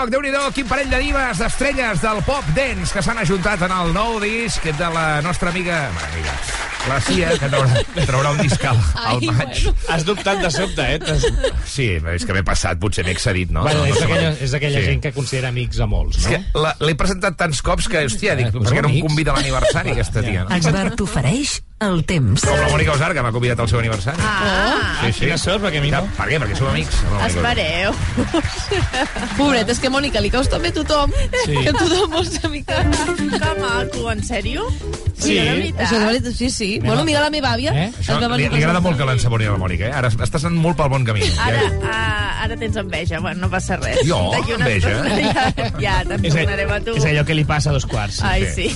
[0.00, 3.74] Minogue, déu nhi quin parell de divas, d'estrelles del pop dance que s'han ajuntat en
[3.82, 5.84] el nou disc de la nostra amiga...
[6.08, 9.62] Amiga la Cia, que traurà, traurà un disc al, al Ai, maig.
[9.64, 9.74] bueno.
[9.88, 10.98] Has dubtat de sobte, eh?
[10.98, 11.26] T'has-
[11.70, 13.62] Sí, és que m'he passat, potser m'he excedit, no?
[13.62, 14.86] Bueno, No, no és sé aquella, és aquella Sí.
[14.86, 16.30] gent que considera amics a molts, És no?
[16.30, 19.06] que la- l'he presentat tants cops que, hòstia, dic, però potser que era un amics.
[19.08, 20.44] convit a l'aniversari, aquesta tia.
[20.44, 20.56] No?
[20.56, 22.42] Expert t'ofereix el temps.
[22.44, 24.18] Com la Mònica Osar, que m'ha convidat al seu aniversari.
[24.20, 24.98] Ah.
[25.04, 25.20] sí, sí.
[25.20, 26.02] Quina sort, perquè a mi no.
[26.16, 26.38] Per què?
[26.40, 26.94] Perquè som amics.
[27.04, 27.58] amb la Mònica Osar.
[27.58, 27.94] Espereu.
[29.38, 31.12] Pobret, és que Mònica, li caus també a tothom.
[31.44, 31.56] Sí.
[31.64, 32.80] Que tothom vols ser amica.
[33.40, 34.66] Que maco, en sèrio?
[35.20, 35.38] Sí.
[35.38, 36.69] Això de veritat, sí, sí.
[36.78, 37.72] Bueno, mira la meva àvia.
[37.74, 37.88] Eh?
[37.98, 39.92] Això, li, li agrada molt que l'ensaboni a la Mònica, eh?
[39.96, 41.24] Ara estàs anant molt pel bon camí.
[41.42, 44.00] Ara, Ja, ah, ara tens enveja, bueno, no passa res.
[44.06, 44.20] Jo?
[44.38, 44.94] Enveja?
[45.00, 45.10] estona
[45.80, 46.94] Ja, ja te'n tornarem a tu.
[46.96, 48.20] és allò que li passa a dos quarts.
[48.26, 48.68] Ai, sí.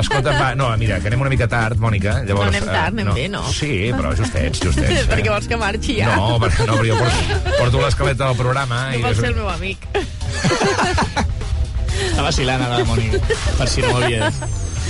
[0.00, 2.18] Escolta, va, no, mira, que anem una mica tard, Mònica.
[2.28, 3.44] Llavors, No anem tard, eh, anem bé, no?
[3.52, 5.00] Sí, però justets, justets.
[5.04, 5.06] eh?
[5.10, 6.14] Perquè vols que marxi ja?
[6.16, 8.84] No, perquè, no, però jo porto, porto l'escaleta del programa.
[8.92, 9.88] No i vols ser el meu amic.
[11.98, 13.20] Està vacilant ara la Mònica,
[13.58, 14.42] per si no ho havies.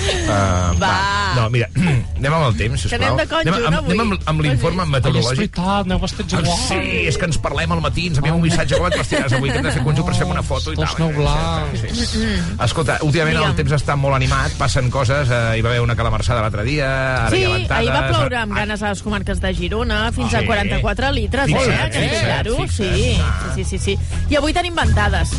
[0.09, 0.93] Uh, Va.
[1.37, 1.69] No, mira,
[2.19, 2.99] anem amb el temps, sisplau.
[2.99, 3.95] Que anem de conjunt, anem, amb, avui.
[3.99, 5.39] anem amb, amb l'informe Ai, és meteorològic.
[5.39, 6.59] veritat, aneu vestits Ah, igual.
[6.69, 9.51] Sí, és que ens parlem al matí, ens enviem un missatge com et vestiràs avui,
[9.51, 10.85] que hem de fer conjunt per fer una foto i tal.
[10.87, 11.81] Tots aneu blancs.
[11.85, 12.25] Sí, sí.
[12.69, 16.43] Escolta, últimament el temps està molt animat, passen coses, eh, hi va haver una calamarsada
[16.45, 16.89] l'altre dia,
[17.27, 17.79] ara Sí, hi ha ventades...
[17.79, 20.47] ahir va ploure amb ganes a les comarques de Girona, fins Ah, a sí?
[20.47, 22.11] 44 litres, Fixa't, eh?
[22.11, 22.95] Que claro, fixa't.
[22.95, 23.53] sí, Ah.
[23.55, 23.99] sí, sí, sí.
[24.31, 25.31] I avui tenim ventades.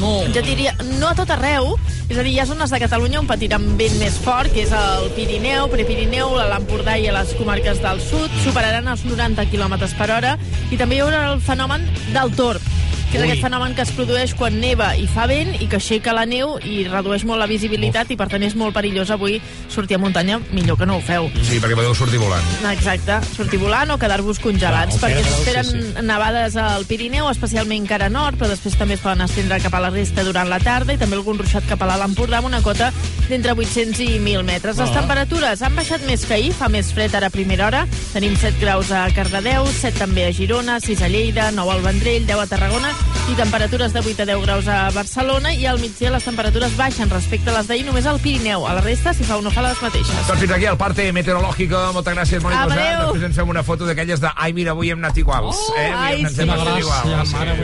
[0.00, 0.14] No.
[0.34, 1.74] Jo diria, no a tot arreu,
[2.08, 4.72] és a dir, hi ha zones de Catalunya on patiran vent més fort, que és
[4.74, 10.34] el Pirineu, Prepirineu, l'Empordà i les comarques del sud, superaran els 90 km per hora,
[10.70, 12.72] i també hi haurà el fenomen del torb,
[13.14, 13.30] que és Ui.
[13.30, 16.56] aquest fenomen que es produeix quan neva i fa vent i que aixeca la neu
[16.66, 19.36] i redueix molt la visibilitat i per tant és molt perillós avui
[19.70, 21.28] sortir a muntanya, millor que no ho feu.
[21.46, 22.42] Sí, perquè podeu sortir volant.
[22.72, 28.08] Exacte, sortir volant o quedar-vos congelats, Ah, perquè s'esperen Sí, nevades al Pirineu, especialment cara
[28.10, 30.98] nord, però després també es poden estendre cap a la resta durant la tarda i
[30.98, 32.90] també algun ruixat cap a l'Alt Empordà amb una cota
[33.28, 34.76] d'entre 800 i 1.000 metres.
[34.76, 35.00] Les Ah.
[35.00, 37.86] temperatures han baixat més que ahir, fa més fred ara a primera hora.
[38.12, 42.26] Tenim 7 graus a Cardedeu, 7 també a Girona, 6 a Lleida, 9 al Vendrell,
[42.26, 42.90] 10 a Tarragona
[43.30, 47.08] i temperatures de 8 a 10 graus a Barcelona i al migdia les temperatures baixen
[47.08, 48.66] respecte a les d'ahir només al Pirineu.
[48.68, 50.26] A la resta, si fa o no fa, les mateixes.
[50.28, 51.80] Doncs fins aquí el parte meteorològico.
[51.96, 53.06] Moltes gràcies, Mònica Adéu.
[53.06, 55.56] Després ens fem una foto d'aquelles de ai, mira, avui hem anat iguals.
[55.56, 55.88] Oh, eh?
[55.88, 56.44] ai, ens sí.
[56.44, 57.30] hem Quina iguals.
[57.30, 57.56] Sí, mare,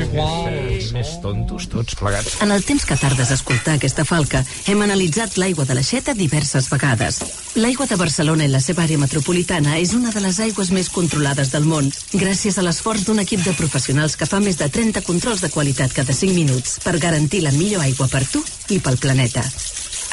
[0.81, 0.95] sí.
[0.97, 2.41] Més tontos tots plegats.
[2.43, 6.71] En el temps que tardes a escoltar aquesta falca, hem analitzat l'aigua de l'aixeta diverses
[6.73, 7.21] vegades.
[7.61, 11.53] L'aigua de Barcelona i la seva àrea metropolitana és una de les aigües més controlades
[11.53, 15.30] del món, gràcies a l'esforç d'un equip de professionals que fa més de 30 controls
[15.39, 18.41] de qualitat cada 5 minuts per garantir la millor aigua per tu
[18.75, 19.45] i pel planeta.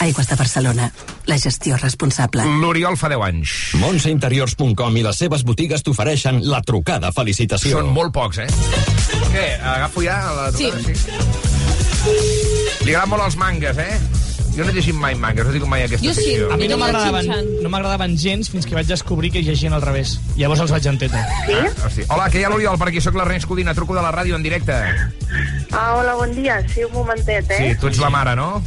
[0.06, 0.92] Aigües de Barcelona.
[1.26, 2.46] La gestió responsable.
[2.62, 3.56] L'Oriol fa 10 anys.
[3.82, 7.80] Montseinteriors.com i les seves botigues t'ofereixen la trucada felicitació.
[7.80, 8.50] Són molt pocs, eh?
[9.34, 10.86] Què, agafo ja la trucada?
[10.86, 11.02] Sí.
[12.86, 13.98] Li agraden molt els mangas, eh?
[14.58, 16.48] Jo no he llegit mai mangas, no dic mai aquesta secció.
[16.52, 17.28] A mi no m'agradaven
[17.62, 20.16] no m'agradaven gens fins que vaig descobrir que llegien al revés.
[20.36, 21.22] Llavors els vaig entendre.
[21.22, 22.06] Ah, hosti.
[22.10, 24.42] Hola, que hi ha l'Oriol, per aquí sóc l'Ernest Codina, truco de la ràdio en
[24.42, 24.74] directe.
[25.72, 26.58] Ah, hola, bon dia.
[26.74, 27.60] Sí, un momentet, eh?
[27.60, 28.64] Sí, tu ets la mare, no?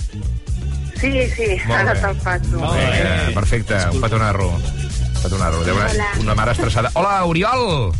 [1.00, 2.00] Sí, sí, Molt ara bé.
[2.04, 2.60] te'l passo.
[2.60, 4.52] Vinga, perfecte, un petonarro.
[5.24, 6.06] Petonarro, deu Hola.
[6.20, 6.90] una mare estressada.
[6.94, 7.90] Hola, Oriol!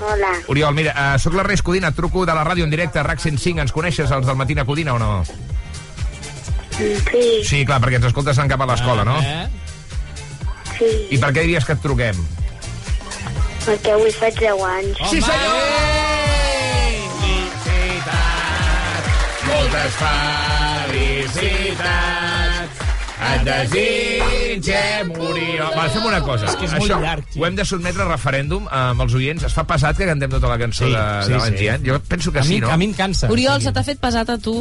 [0.00, 0.32] Hola.
[0.48, 3.72] Oriol, mira, uh, sóc l'Ernest Codina, truco de la ràdio en directe, RAC 105, ens
[3.72, 5.24] coneixes, els del Matina Codina, o no?
[6.78, 7.22] Sí.
[7.44, 9.16] Sí, clar, perquè ens escoltes anant cap a l'escola, no?
[10.78, 12.16] Sí, I per què diries que et truquem?
[13.68, 14.96] perquè avui faig 10 anys.
[15.10, 15.88] Sí, senyor!
[19.48, 19.94] Moltes
[20.88, 22.84] felicitats
[23.28, 25.72] et desitgem, Oriol.
[25.74, 26.46] Va, fem una cosa.
[26.48, 29.42] És que és molt Això llarg, Ho hem de sotmetre a referèndum amb els oients.
[29.48, 31.44] Es fa pesat que cantem tota la cançó Sí, de, sí, de sí.
[31.44, 31.82] l'Engiant?
[31.88, 32.70] Jo penso que A sí, mi- no?
[32.70, 33.28] a mi em cansa.
[33.34, 34.54] Oriol, se t'ha fet pesat a tu?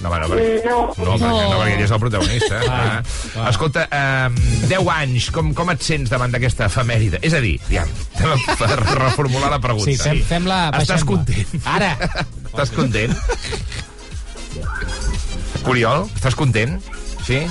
[0.00, 0.76] No, bueno, perquè, No.
[0.96, 2.60] no, perquè, no, perquè ell és el protagonista.
[2.68, 3.02] Ah,
[3.36, 4.28] Ah, Escolta, eh,
[4.68, 7.18] 10 anys, com, com et sents davant d'aquesta efemèride?
[7.22, 7.84] És a dir, ja,
[8.58, 9.90] per reformular la pregunta.
[9.90, 11.06] Sí, fem- fem-la, Estàs baixem-la.
[11.06, 11.66] content?
[11.66, 11.98] Ara.
[12.52, 13.16] Estàs content?
[15.68, 16.78] Oriol, estàs content?
[17.26, 17.42] Sí?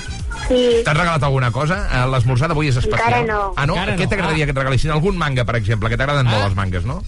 [0.47, 0.61] Sí.
[0.85, 1.81] T'han regalat alguna cosa?
[1.91, 3.07] Eh, L'esmorzar d'avui és especial.
[3.11, 3.53] Encara no.
[3.55, 3.75] Ah, no?
[3.75, 4.09] Encara Què no.
[4.09, 4.91] t'agradaria que et regalessin?
[4.95, 7.01] Algun manga, per exemple, que t'agraden molt els mangas, no?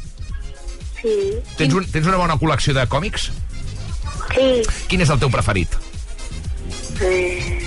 [1.02, 1.15] Sí.
[1.58, 3.30] Tens, un, tens una bona col·lecció de còmics?
[3.32, 3.32] Sí.
[4.87, 5.73] Quin és el teu preferit?
[7.01, 7.59] Eh,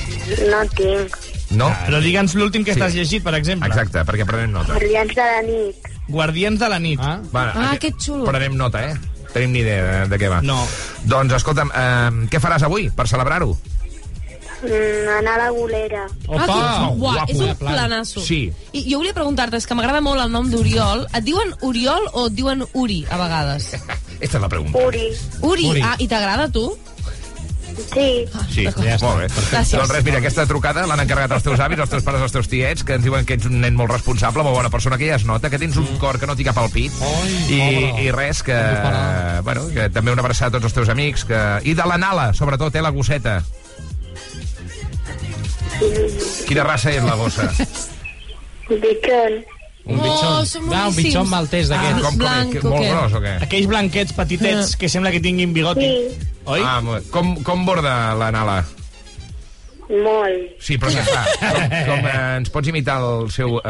[0.50, 1.16] no tinc.
[1.52, 1.68] No?
[1.86, 2.80] Però digue'ns l'últim que Sí.
[2.80, 3.68] estàs llegit, per exemple.
[3.68, 4.72] Exacte, perquè prenem nota.
[4.72, 5.88] Guardians de la nit.
[6.08, 7.00] Guardians de la nit.
[7.02, 8.24] Ah, Va, Ah, que xulo.
[8.24, 8.94] Prenem nota, eh?
[9.32, 10.42] Tenim ni idea de, de què va.
[10.42, 10.66] No.
[11.04, 13.56] Doncs, escolta'm, eh, què faràs avui per celebrar-ho?
[14.62, 16.04] Mm, anar a la bolera.
[16.28, 17.32] Ah, que, uah, guapo.
[17.32, 18.20] és un planasso.
[18.22, 18.52] Sí.
[18.72, 21.08] I jo volia preguntar-te, és que m'agrada molt el nom d'Oriol.
[21.12, 23.72] Et diuen Oriol o et diuen Uri, a vegades?
[24.22, 24.78] Esta és la pregunta.
[24.78, 25.10] Uri.
[25.42, 25.82] Uri, Uri.
[25.82, 26.70] ah, i t'agrada tu?
[27.72, 28.26] Sí.
[28.52, 29.02] Sí, d'acord.
[29.02, 29.26] molt bé.
[29.50, 29.78] Gràcies.
[29.78, 32.48] Doncs res, mira, aquesta trucada l'han encarregat els teus avis, els teus pares, els teus
[32.52, 35.16] tiets, que ens diuen que ets un nen molt responsable, molt bona persona, que ja
[35.16, 36.92] es nota, que tens un cor que no t'hi cap al pit.
[37.48, 37.62] I,
[38.04, 38.58] I res, que,
[39.42, 41.24] bueno, que també una abraçada a tots els teus amics.
[41.24, 41.42] Que...
[41.64, 43.40] I de la Nala, sobretot, eh, la gosseta.
[46.48, 47.44] Quina raça és la gossa?
[48.68, 49.32] Bitxon.
[49.82, 50.46] Un Oh, bitxon.
[50.46, 51.98] són Ah, un bitxon maltès d'aquests.
[51.98, 52.90] Ah, com, com, Blanc, o Molt què?
[52.92, 53.32] gros o què?
[53.48, 55.88] Aquells blanquets petitets que sembla que tinguin bigoti.
[55.88, 55.94] Sí.
[56.44, 56.60] Oi?
[56.64, 58.60] Ah, molt com, com borda la Nala?
[59.92, 60.54] Molt.
[60.62, 61.22] Sí, però què fa?
[61.42, 63.58] Com, com eh, ens pots imitar el seu...
[63.60, 63.66] Eh...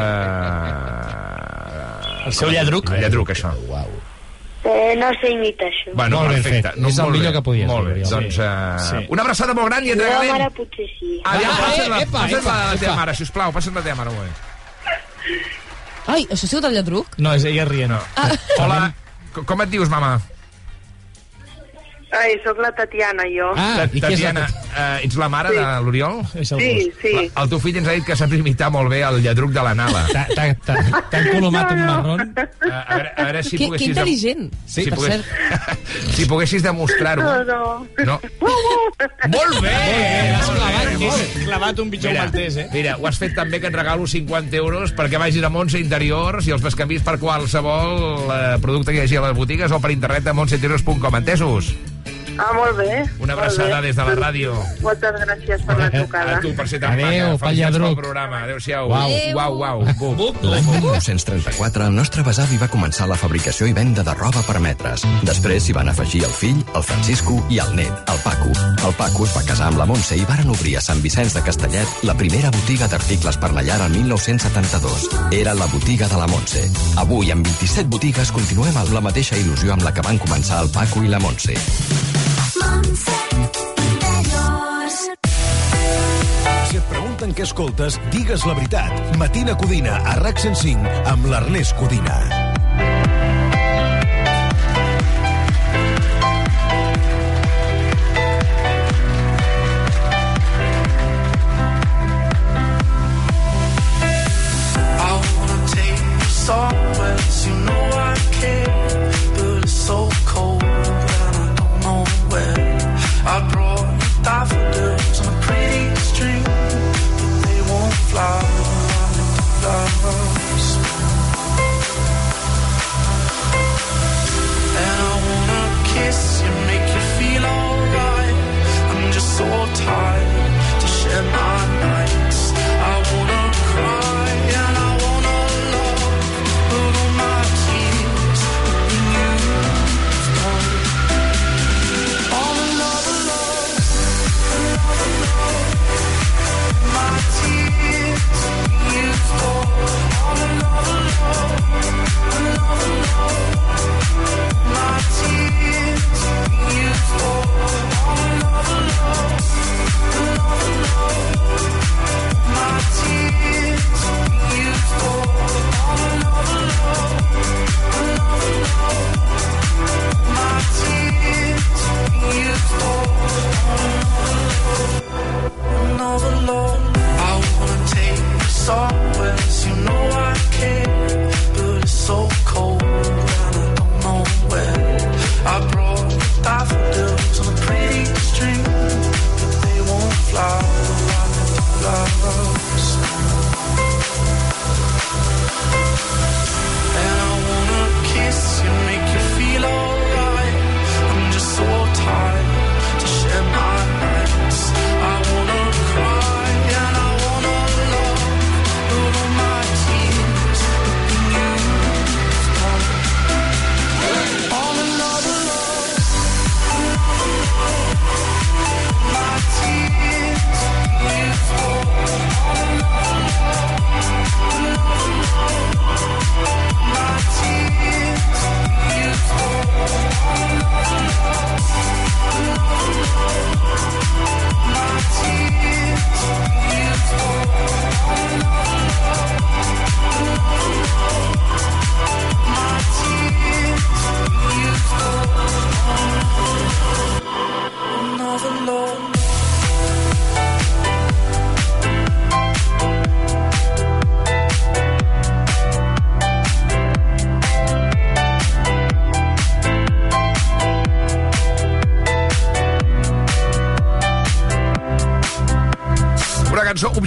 [2.29, 2.85] El seu lladruc?
[2.95, 3.49] El lladruc, això.
[3.67, 3.89] Uau.
[4.65, 5.91] Eh, no sé imitar això.
[5.93, 6.69] Bueno, Molt perfecte.
[6.71, 6.85] fet.
[6.87, 7.33] És el millor bé.
[7.33, 8.09] que podies Molt dir, bé, Oriol.
[8.09, 9.05] doncs uh, Sí.
[9.09, 10.31] una abraçada molt gran i et La regalem...
[10.37, 11.21] mare potser sí.
[11.25, 13.81] Aviam, Ah, passa'm la, eh, epa, passa'm la, epa, la teva mare, sisplau, passa'm la
[13.81, 14.35] teva mare un moment.
[16.07, 17.17] Ai, això ha sigut el lladruc?
[17.17, 17.91] No, és ella rient.
[17.91, 18.29] Ah.
[18.59, 18.93] Hola,
[19.33, 20.19] co- com et dius, mama?
[22.13, 23.51] Ai, sóc la Tatiana, jo.
[23.57, 25.55] Ah, i què és Tatiana, eh, ets la mare Sí.
[25.55, 26.21] de l'Oriol?
[26.33, 27.13] Sí, sí.
[27.13, 29.63] La- El teu fill ens ha dit que saps imitar molt bé el lladruc de
[29.63, 30.05] la Nala.
[30.11, 32.33] T'ha- t'ha- t'ha- T'han colomat un marrón?
[32.37, 33.89] Eh, a, veure, a veure si Que, que poguessis...
[33.89, 34.51] intel·ligent.
[34.65, 35.77] Sí, si, per pogués, cert.
[36.15, 37.23] si poguessis demostrar-ho.
[37.23, 37.87] No, no.
[38.05, 38.19] No.
[39.33, 39.73] Molt bé!
[40.33, 42.67] Has clavat, molt clavat un Mira, maltès, eh?
[42.73, 46.47] mira, ho has fet també que et regalo 50 euros perquè vagis a Montse Interiors
[46.47, 49.91] i els bescanvis per qualsevol eh, producte que hi hagi a les botigues o per
[49.91, 51.73] internet a montseinteriors.com, entesos?
[52.37, 53.03] Ah, molt bé.
[53.19, 53.87] Una abraçada bé.
[53.87, 54.53] des de la ràdio.
[54.81, 56.37] Moltes gràcies per la trucada.
[56.37, 57.51] A tu per ser tan Adéu, maca.
[57.53, 57.87] lladruc.
[57.87, 58.43] pel programa.
[58.43, 58.89] Adéu-siau.
[58.89, 59.11] Uau.
[59.35, 60.35] Uau, uau.
[60.41, 65.03] L'any 1934, el nostre besavi va començar la fabricació i venda de roba per metres.
[65.23, 68.49] Després s'hi van afegir el fill, el Francisco i el net, el Paco.
[68.87, 71.41] El Paco es va casar amb la Montse i varen obrir a Sant Vicenç de
[71.43, 75.09] Castellet la primera botiga d'articles per la llar el 1972.
[75.31, 76.65] Era la botiga de la Montse.
[76.97, 80.69] Avui, amb 27 botigues, continuem amb la mateixa il·lusió amb la que van començar el
[80.69, 81.53] Paco i la Montse.
[86.69, 89.17] Si pregunten què escoltes, digues la veritat.
[89.21, 92.17] Matina Codina, a RAC 105, amb l'Ernest Codina.
[106.43, 108.02] Somewhere, you know I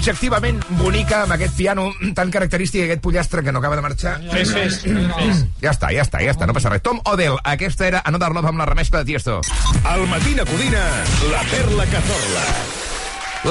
[0.07, 4.13] objectivament bonica amb aquest piano tan característic, aquest pollastre que no acaba de marxar.
[4.31, 5.41] Fes, fes, fes.
[5.59, 6.83] Ja està, ja està, ja està, no passa res.
[6.85, 9.41] Tom Odell, aquesta era Another Love amb la remescla de Tiesto.
[9.83, 10.85] Al Matina Codina,
[11.33, 12.47] la perla que zorla.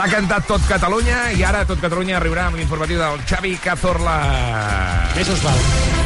[0.00, 4.18] L'ha cantat tot Catalunya i ara tot Catalunya arribarà amb l'informatiu del Xavi Cazorla.
[5.12, 6.05] Més us val.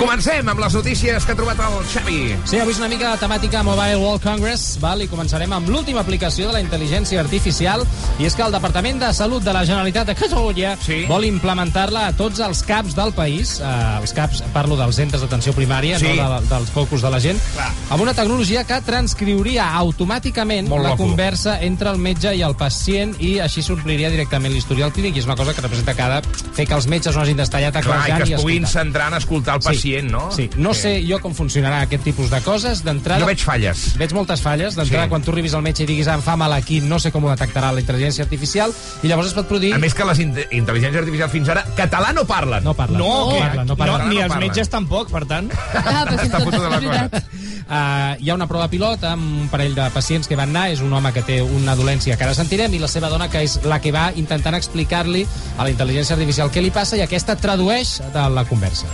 [0.00, 2.20] Comencem amb les notícies que ha trobat el Xavi.
[2.48, 5.02] Sí, avui és una mica de temàtica Mobile World Congress, val?
[5.04, 7.84] i començarem amb l'última aplicació de la intel·ligència artificial,
[8.18, 11.02] i és que el Departament de Salut de la Generalitat de Catalunya sí.
[11.08, 15.52] vol implementar-la a tots els CAPs del país, eh, els CAPs, parlo dels centres d'atenció
[15.52, 16.14] primària, Sí.
[16.16, 17.68] no de, dels focus de la gent, Clar.
[17.90, 21.04] amb una tecnologia que transcriuria automàticament Molt la loco.
[21.04, 25.28] conversa entre el metge i el pacient i així s'ompliria directament l'historial clínic, i és
[25.28, 26.22] una cosa que representa de
[26.56, 29.12] fer que els metges no hagin d'estar allà Clar, i teclejant que es puguin centrar
[29.12, 29.89] en escoltar el Sí.
[29.90, 30.30] Pacient, no?
[30.32, 32.82] Sí, no sé jo com funcionarà aquest tipus de coses.
[32.84, 33.20] D'entrada...
[33.22, 33.84] Jo veig falles.
[33.98, 34.76] Veig moltes falles.
[34.76, 35.10] D'entrada, Sí.
[35.10, 37.24] quan tu arribis al metge i diguis ah, em fa mal aquí, no sé com
[37.24, 38.72] ho detectarà la intel·ligència artificial,
[39.02, 39.74] i llavors es pot produir...
[39.74, 42.64] A més que les inte- intel·ligències artificials fins ara català no parlen.
[42.64, 42.98] No parlen.
[43.00, 44.06] No, no parlen, no parlen.
[44.06, 45.50] no, ni els metges tampoc, per tant.
[45.74, 47.22] Ah, però Està fotuda la cosa.
[47.70, 50.80] Uh, hi ha una prova pilot amb un parell de pacients que van anar, és
[50.82, 53.60] un home que té una dolència que ara sentirem, i la seva dona que és
[53.64, 55.22] la que va intentant explicar-li
[55.56, 58.90] a la intel·ligència artificial què li passa i aquesta tradueix de la conversa.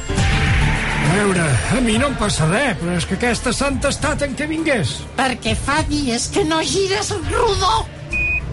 [1.07, 1.45] A veure,
[1.77, 4.97] a mi no em passa res, però és que aquesta s'ha entestat en què vingués.
[5.19, 7.87] Perquè fa dies que no gires rodó.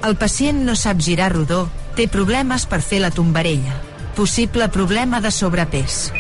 [0.06, 1.66] El pacient no sap girar rodó,
[1.98, 3.80] té problemes per fer la tombarella.
[4.14, 6.12] Possible problema de sobrepès.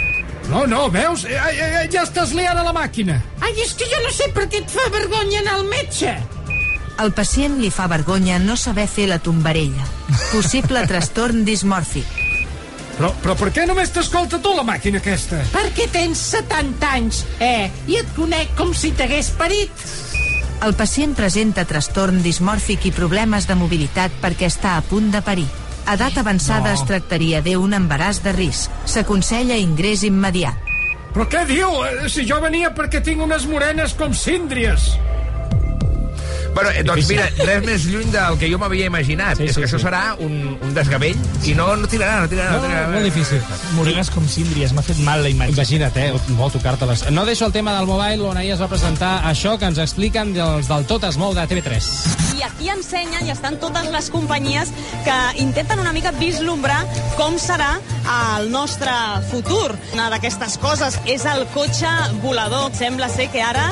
[0.50, 1.26] No, no, veus?
[1.26, 3.20] Eh, eh, eh, ja estàs liant a la màquina.
[3.40, 6.18] Ai, és que jo no sé per què et fa vergonya anar al metge.
[6.98, 9.86] Al pacient li fa vergonya no saber fer la tombarella.
[10.34, 12.33] Possible trastorn dismòrfic.
[12.98, 15.40] Però, però per què només t'escolta tu la màquina aquesta?
[15.54, 17.72] Perquè tens 70 anys, eh?
[17.90, 19.86] I et conec com si t'hagués parit.
[20.64, 25.48] El pacient presenta trastorn dismòrfic i problemes de mobilitat perquè està a punt de parir.
[25.86, 26.76] A edat avançada No.
[26.78, 28.72] es tractaria d'un embaràs de risc.
[28.86, 30.56] S'aconsella ingrés immediat.
[31.14, 31.68] Però què diu?
[31.86, 34.94] Eh, Si jo venia perquè tinc unes morenes com síndries.
[36.54, 39.38] Bueno, eh, doncs mira, res més lluny del que jo m'havia imaginat.
[39.40, 39.86] Sí, és sí, que això sí.
[39.88, 41.18] serà un, un desgavell
[41.50, 42.52] i no, no tirarà, no tirarà.
[42.52, 42.90] No, No, tirarà.
[42.94, 43.42] molt difícil.
[43.74, 45.56] Morenes com síndries, m'ha fet mal la imatge.
[45.58, 46.12] Imagina't, eh?
[46.38, 47.08] Vol tocar-te-les.
[47.12, 50.34] No deixo el tema del mobile, on ahir es va presentar això que ens expliquen
[50.38, 51.90] dels del Tot es mou de TV3.
[52.38, 54.70] I aquí ensenyen i estan totes les companyies
[55.06, 56.84] que intenten una mica vislumbrar
[57.18, 57.80] com serà
[58.38, 58.92] el nostre
[59.32, 59.74] futur.
[59.94, 61.90] Una d'aquestes coses és el cotxe
[62.22, 62.70] volador.
[62.78, 63.70] Sembla ser que ara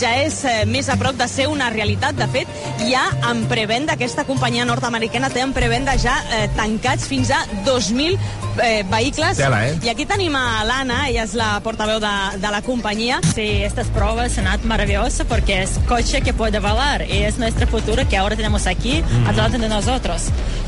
[0.00, 2.14] ja és eh, més a prop de ser una realitat.
[2.23, 2.48] De fet,
[2.84, 7.44] hi ha en prevenda, aquesta companyia nord-americana té en prevenda ja eh, tancats fins a
[7.64, 8.18] 2.000
[8.62, 9.36] eh, vehicles.
[9.36, 9.78] Tela, eh?
[9.82, 13.20] I aquí tenim a l'Anna, ella és la portaveu de, de la companyia.
[13.34, 17.66] Sí, estas pruebas han sido maravillosas porque es coche que puede volar y es nuestro
[17.66, 19.26] futuro que ahora tenemos aquí Mm.
[19.30, 20.22] delante de nosotros.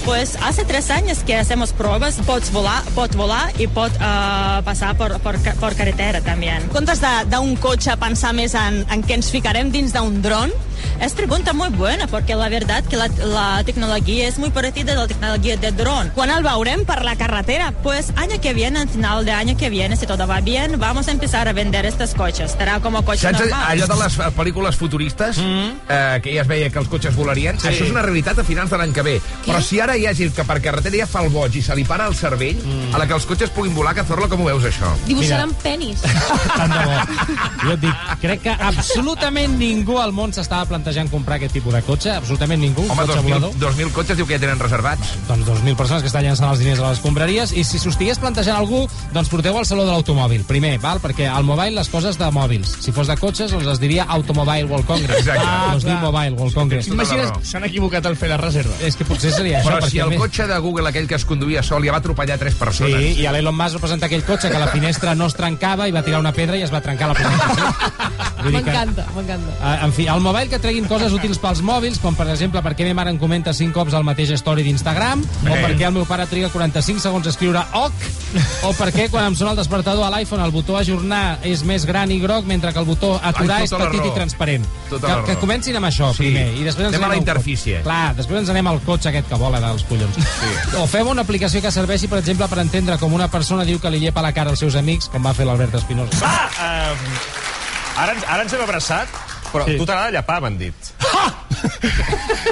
[0.04, 3.92] Pues hace tres años que hacemos pruebas, pots volar, pot volar y pot
[4.64, 6.56] pasar por, por, ca- por carretera también.
[6.62, 10.52] En comptes de- d'un cotxe, pensar més en, en què ens ficarem dins d'un dron?
[11.00, 14.96] Es pregunta muy buena porque la verdad que la, la tecnología es muy parecida a
[14.96, 16.10] la tecnología de dron.
[16.14, 17.72] Quan el veurem per la carretera?
[17.82, 21.08] Pues año que viene, al final de año que viene, si todo va bien, vamos
[21.08, 22.52] a empezar a vender estos coches.
[22.52, 23.64] Estará como coche Saps normal.
[23.70, 27.60] allò de les pel·lícules futuristes, eh, que ja es veia que els cotxes volarien?
[27.60, 27.68] Sí.
[27.68, 29.20] Això és una realitat a finals de l'any que ve.
[29.44, 31.76] Però si ara hi ha gent que per carretera ja fa el boig i se
[31.76, 32.58] li para el cervell,
[32.92, 34.90] a la que els cotxes puguin volar, Cazorla, com ho veus, això?
[35.06, 36.00] Dibuixaran penis.
[36.56, 36.98] Tant de bo.
[37.66, 41.82] Jo et dic, crec que absolutament ningú al món s'estava plantejant comprar aquest tipus de
[41.82, 42.82] cotxe, absolutament ningú.
[42.86, 43.52] Home, cotxe 2.000, volador.
[43.58, 45.14] 2.000 cotxes diu que ja tenen reservats.
[45.28, 48.18] Doncs 2.000 persones que estan llançant els diners a les escombraries i si s'ho estigués
[48.18, 50.44] plantejant algú, doncs porteu al Saló de l'Automòbil.
[50.46, 51.00] Primer, val?
[51.02, 52.76] perquè al mobile les coses de mòbils.
[52.80, 55.18] Si fos de cotxes, doncs es diria Automobile World Congress.
[55.18, 55.42] Exacte.
[55.46, 55.96] Ah, doncs diu.
[55.98, 56.86] Mobile World Congress.
[56.88, 58.74] Imagina't, S'han equivocat al fer la reserva.
[58.80, 59.74] És que potser seria això.
[59.74, 62.38] Però si el més- cotxe de Google, aquell que es conduïa sol, ja va atropellar
[62.38, 63.18] tres Sí, persones.
[63.18, 65.92] i a l'Elon Musk va presentar aquell cotxe que la finestra no es trencava i
[65.92, 69.52] va tirar una pedra i es va trencar la que- M'encanta, m'encanta.
[69.62, 72.74] Ah, En fi, al mobile que treguin coses útils pels mòbils, com per exemple per
[72.76, 75.94] què ma mare em comenta 5 cops el mateix story d'Instagram, o per què el
[75.94, 78.02] meu pare triga 45 segons a escriure OC,
[78.68, 81.86] o per què quan em sona el despertador a l'iPhone el botó ajornar és més
[81.88, 84.66] gran i groc, mentre que el botó aturar Ai, és tota petit i transparent.
[84.90, 86.26] Tota que, que comencin amb això Sí.
[86.26, 86.44] primer.
[86.60, 87.80] I després ens Anem a la interfície.
[87.86, 90.20] Clar, després ens anem al cotxe aquest que vola dels collons.
[90.20, 90.52] Sí.
[90.82, 93.90] O fem una aplicació que serveixi, per exemple, per entendre com una persona diu que
[93.94, 96.20] li llepa la cara als seus amics, com va fer l'Albert Espinosa.
[96.20, 97.16] Ah, um,
[98.04, 99.08] ara, ara ens hem abraçat,
[99.56, 99.76] però Sí.
[99.80, 100.92] tu t'agrada llepar, m'han dit.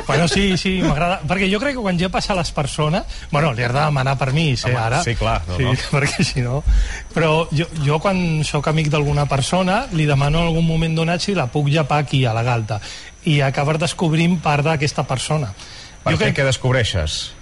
[0.06, 1.20] Bueno, sí, sí, m'agrada.
[1.26, 3.04] Perquè jo crec que quan ja passa les persones...
[3.30, 5.02] Bueno, li has de demanar permís, eh, Home, ara.
[5.04, 5.74] sí, clar, no, sí, no.
[5.94, 6.62] perquè si no...
[7.14, 11.34] Però jo, jo quan sóc amic d'alguna persona, li demano en algun moment donat si
[11.36, 12.80] la puc llepar aquí, a la galta.
[13.24, 15.52] I acabes descobrint part d'aquesta persona.
[16.04, 17.32] Per jo què, crec què descobreixes?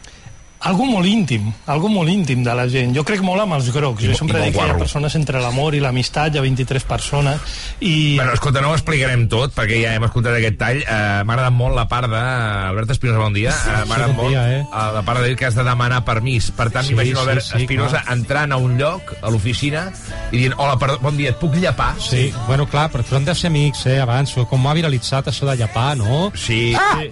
[0.62, 2.92] Algo molt íntim, algo molt íntim de la gent.
[2.94, 4.04] Jo crec molt amb els grocs.
[4.06, 7.40] Jo sempre dic que hi ha persones entre l'amor i l'amistat, hi ha 23 persones,
[7.80, 8.14] i...
[8.20, 10.78] Bueno, escolta, no ho explicarem tot, perquè ja hem escoltat aquest tall.
[10.84, 12.20] Uh, M'ha agradat molt la part de...
[12.68, 13.50] Albert Espinosa, bon dia.
[13.50, 14.62] Uh, M'ha agradat bon molt dia, eh?
[14.68, 16.52] uh, la part de dir que has de demanar permís.
[16.54, 18.16] Per tant, Sí, m'imagino sí, Albert sí, Espinosa clar.
[18.20, 19.88] entrant a un lloc, a l'oficina,
[20.30, 21.96] i dient, hola, perdó, bon dia, et puc llepar?
[21.98, 24.38] Sí, bueno, clar, però, però hem de ser amics, eh, abans.
[24.46, 26.28] Com ha viralitzat això de llapar, no?
[26.38, 26.68] Sí.
[26.78, 27.02] Ah!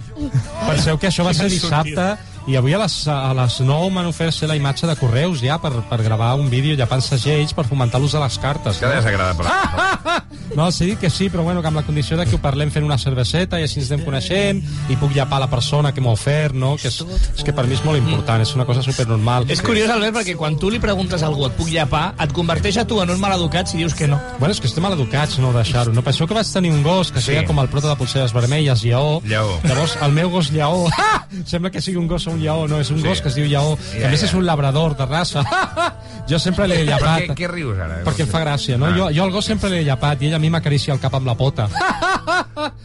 [0.69, 2.13] Penseu que això va ser Sí, dissabte
[2.47, 5.59] i avui a les, a les 9 m'han ofert ser la imatge de Correus ja
[5.61, 8.79] per, per gravar un vídeo llapant segells per fomentar l'ús de les cartes.
[8.81, 9.49] Que desagradable.
[10.51, 12.67] No, sí, dic que sí, però bueno, que amb la condició de que ho parlem
[12.75, 14.57] fent una cerveseta i així ens anem coneixent
[14.91, 16.73] i puc llapar la persona que m'ha ofert, no?
[16.81, 16.97] Que és,
[17.37, 19.45] és que per mi és molt important, és una cosa supernormal.
[19.47, 22.81] És curiós, Albert, perquè quan tu li preguntes a algú et puc llapar, et converteix
[22.81, 24.19] a tu en un maleducat si dius que no.
[24.41, 25.93] Bueno, és que estem maleducats no deixar-ho.
[25.95, 27.37] No penseu que vaig tenir un gos que Sí.
[27.47, 29.21] com el prota de polseres vermelles, lleó.
[29.23, 29.55] Lleó.
[29.63, 30.89] Llavors, el meu gos lleó...
[31.45, 33.07] Sembla que sigui un gos un lleó, no, és un Sí.
[33.07, 33.77] gos que es diu lleó.
[33.93, 34.27] Ja, a més ja.
[34.27, 35.43] és un labrador de raça.
[36.29, 37.27] jo sempre l'he llapat.
[37.31, 38.01] què, què rius ara?
[38.05, 38.87] Perquè em fa gràcia, no?
[38.87, 38.95] Ah.
[38.97, 41.27] Jo, jo al gos sempre l'he llapat i ell a mi m'acaricia el cap amb
[41.27, 41.67] la pota.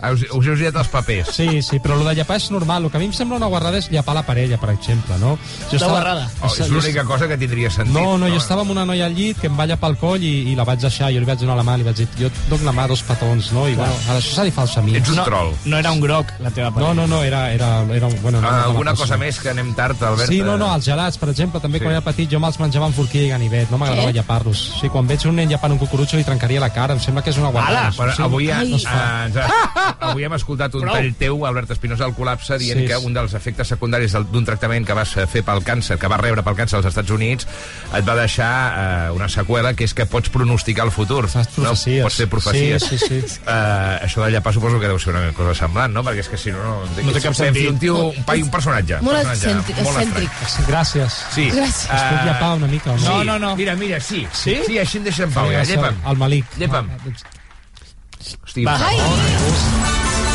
[0.07, 1.29] Us, us heu girat els papers.
[1.35, 2.85] Sí, sí, però el de llapar és normal.
[2.87, 5.35] El que a mi em sembla una guarrada és llapar la parella, per exemple, no?
[5.73, 6.29] Jo guarrada.
[6.45, 7.93] Oh, és l'única cosa que tindria sentit.
[7.95, 10.23] No, no, jo estava amb una noia al llit que em va llapar el coll
[10.25, 11.11] i, i la vaig deixar.
[11.15, 12.85] Jo li vaig donar la mà i li vaig dir, jo et dono la mà
[12.87, 13.67] a dos petons, no?
[13.69, 15.01] I bueno, a això se li fa als amics.
[15.03, 15.53] Ets un No, troll.
[15.65, 16.95] no era un groc, la teva No, parella.
[16.95, 17.43] no, no, era...
[17.53, 20.29] era, era bueno, no, Ah, no, alguna no, cosa més que anem tard, Albert?
[20.31, 21.85] Sí, no, no, els gelats, per exemple, també Sí.
[21.85, 24.63] quan era petit jo me'ls menjava amb forquilla i ganivet, no m'agradava llapar-los.
[24.81, 27.31] Sí, quan veig un nen llapant un cucurutxo li trencaria la cara, em sembla que
[27.31, 27.89] és una guarrada.
[27.89, 29.25] Ala, però Sí, avui, ha, no fa.
[29.25, 30.95] eh, ens ha, avui hem escoltat un Prou.
[30.95, 32.87] tall teu, Albert Espinosa, al col·lapse, dient Sí.
[32.87, 36.43] que un dels efectes secundaris d'un tractament que vas fer pel càncer, que vas rebre
[36.43, 37.47] pel càncer als Estats Units,
[37.95, 41.29] et va deixar eh, una seqüela, que és que pots pronosticar el futur.
[41.29, 41.99] Fas profecies.
[42.03, 42.05] No?
[42.05, 42.83] Pots fer profecies.
[42.83, 43.41] Sí, sí, sí.
[43.47, 46.03] Eh, això de llapar suposo que deu ser una cosa semblant, no?
[46.03, 46.59] Perquè és que si no...
[46.63, 47.69] No, No té cap sentit.
[47.71, 48.99] Un tio, un pai, un personatge.
[49.01, 50.31] Molt un personatge excèntric- molt excèntric.
[50.69, 51.19] Gràcies.
[51.35, 51.49] Sí.
[51.51, 51.85] Gràcies.
[51.97, 52.99] Es puc llapar una mica no?
[52.99, 53.05] Sí.
[53.09, 53.57] No, no, no.
[53.57, 54.27] Mira, mira, sí.
[54.33, 54.59] Sí?
[54.67, 55.49] Sí, així em deixa en pau.
[55.49, 56.03] Sí, Ja, llepa'm.
[56.13, 56.45] El Malik.
[56.59, 56.91] Llepa'm.
[58.45, 58.79] Hosti, Va.
[58.79, 60.27] favor.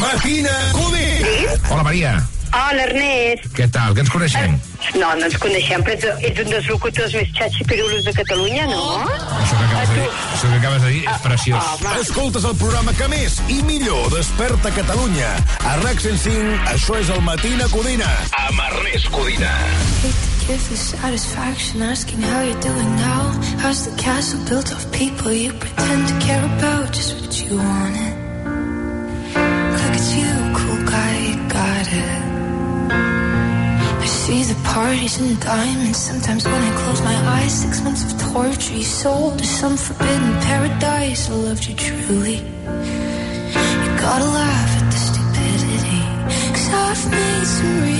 [0.00, 1.60] Matina Codit!
[1.70, 2.26] Hola, Maria.
[2.48, 3.48] Hola, Ernest.
[3.56, 3.94] Què tal?
[3.94, 4.54] Que ens coneixem?
[4.96, 8.84] No, no ens coneixem, però ets, ets un dels locutors més xatxipirulos de Catalunya, no?
[9.04, 11.68] Això que acabes de dir, això que acabes de dir és preciós.
[11.74, 15.32] Home, Escoltes el programa que més i millor desperta Catalunya.
[15.68, 18.08] A RAC 105, això és el Matina Codina.
[18.46, 19.52] Amb Ernest Codina.
[20.48, 23.24] Give you satisfaction asking how you're doing now.
[23.60, 26.92] How's the castle built of people you pretend to care about?
[26.94, 28.14] Just what you wanted.
[29.76, 32.27] Look at you, cool guy, you got it.
[34.08, 35.98] See the parties and diamonds.
[35.98, 40.32] Sometimes when I close my eyes, six months of torture you sold to some forbidden
[40.40, 41.30] paradise.
[41.30, 42.36] I loved you truly.
[43.82, 46.02] You gotta laugh at the stupidity.
[46.54, 47.97] Cause I've made some real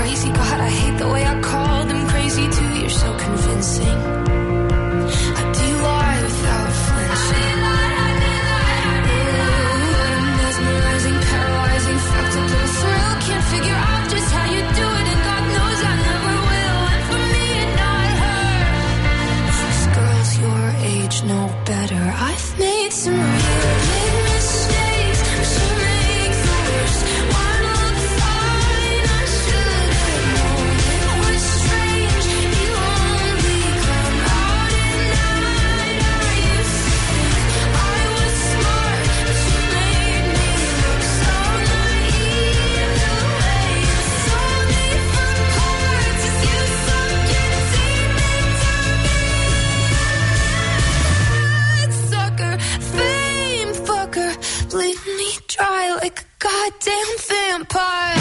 [0.00, 0.28] crazy.
[0.32, 2.80] God, I hate the way I called them crazy too.
[2.80, 4.19] You're so convincing.
[54.72, 58.19] Leave me dry like a goddamn vampire.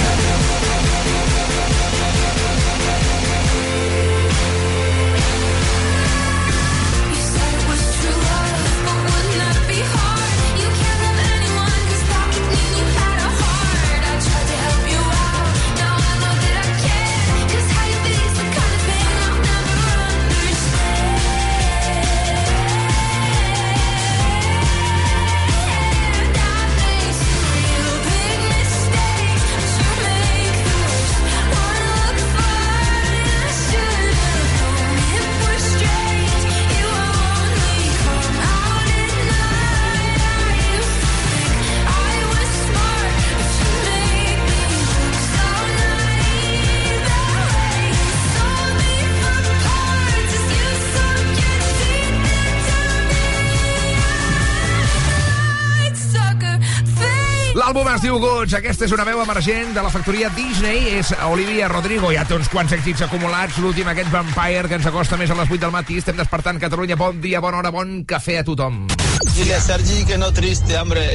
[57.70, 58.54] L'àlbum es diu Goods.
[58.58, 60.88] Aquesta és una veu emergent de la factoria Disney.
[60.98, 62.10] És Olivia Rodrigo.
[62.10, 63.60] Ja té uns quants èxits acumulats.
[63.62, 66.00] L'últim, aquest Vampire, que ens acosta més a les 8 del matí.
[66.02, 66.98] Estem despertant Catalunya.
[66.98, 68.88] Bon dia, bona hora, bon cafè a tothom.
[69.36, 71.06] Dile a Sergi que no triste, hombre.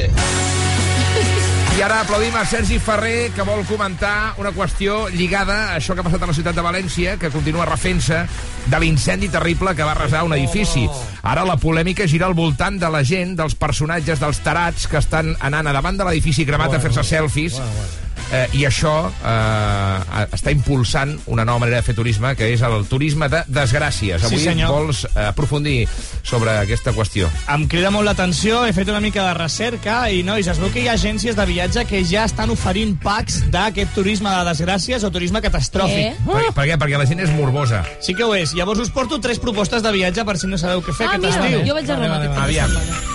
[1.75, 5.99] I ara aplaudim a Sergi Ferrer, que vol comentar una qüestió lligada a això que
[5.99, 8.21] ha passat a la ciutat de València, que continua refent-se
[8.71, 10.85] de l'incendi terrible que va arrasar un edifici.
[11.19, 15.35] Ara la polèmica gira al voltant de la gent, dels personatges, dels tarats que estan
[15.43, 17.59] anant a davant de l'edifici cremat a fer-se selfies.
[18.31, 22.85] Eh, I això eh, està impulsant una nova manera de fer turisme, que és el
[22.89, 24.19] turisme de desgràcies.
[24.23, 24.71] Sí, Avui senyor.
[24.71, 25.87] vols eh, aprofundir
[26.23, 27.29] sobre aquesta qüestió.
[27.53, 30.81] Em crida molt l'atenció, he fet una mica de recerca i, nois, es veu que
[30.83, 35.11] hi ha agències de viatge que ja estan oferint packs d'aquest turisme de desgràcies o
[35.13, 36.15] turisme catastròfic.
[36.15, 36.15] Eh?
[36.25, 36.77] Per, per què?
[36.81, 37.83] Perquè la gent és morbosa.
[38.01, 38.55] Sí que ho és.
[38.57, 41.37] Llavors us porto tres propostes de viatge per si no sabeu què fer Ah, aquest
[41.37, 41.67] mira, estiu.
[41.69, 42.71] jo vaig a Roma Aviam.
[42.73, 43.14] setmana.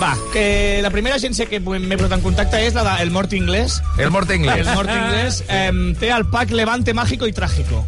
[0.00, 3.82] Va, que la primera agència que m'he posat en contacte és la del Mort Inglés.
[4.00, 4.62] El Mort Inglés.
[4.64, 7.84] El Mort Inglés eh, té el pack Levante Mágico i Trágico.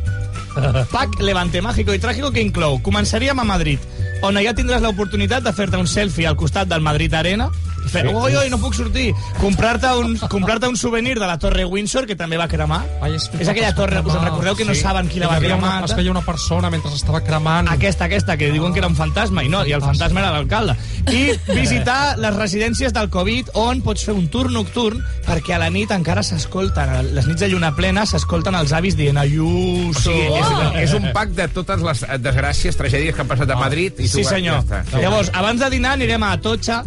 [0.92, 3.80] Pack Levante Mágico i Trágico que inclou, començaríem a Madrid,
[4.20, 7.48] on allà tindràs l'oportunitat de fer-te un selfie al costat del Madrid Arena,
[7.90, 9.10] fer, oi, oi, no puc sortir,
[9.40, 12.82] comprar-te un, comprar un souvenir de la Torre Windsor, que també va cremar.
[13.02, 15.78] Ai, és aquella torre, us en recordeu que no saben qui la va cremar?
[15.82, 17.70] Una, es veia una persona mentre estava cremant.
[17.72, 20.76] Aquesta, aquesta, que diuen que era un fantasma, i no, i el fantasma era l'alcalde.
[21.10, 25.70] I visitar les residències del Covid, on pots fer un tour nocturn, perquè a la
[25.72, 30.04] nit encara s'escolten, les nits de lluna plena, s'escolten els avis dient O Ayuso...
[30.06, 33.98] sigui, és, és un pack de totes les desgràcies, tragèdies que han passat a Madrid.
[33.98, 34.62] I tu Sí, senyor.
[34.68, 34.82] Ja.
[34.98, 36.82] Llavors, abans de dinar anirem a Atocha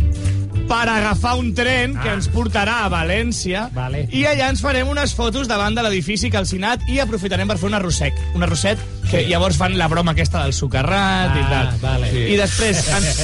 [0.65, 4.05] per agafar un tren que ens portarà a València Vale.
[4.13, 7.77] i allà ens farem unes fotos davant de l'edifici calcinat i aprofitarem per fer un
[7.77, 8.17] arrosset.
[8.35, 8.81] Un arrosset
[9.15, 9.29] que Sí.
[9.31, 11.79] llavors fan la broma aquesta del socarrat i Ah, tal.
[11.81, 12.11] vale.
[12.11, 12.17] Sí.
[12.33, 13.19] I després ens,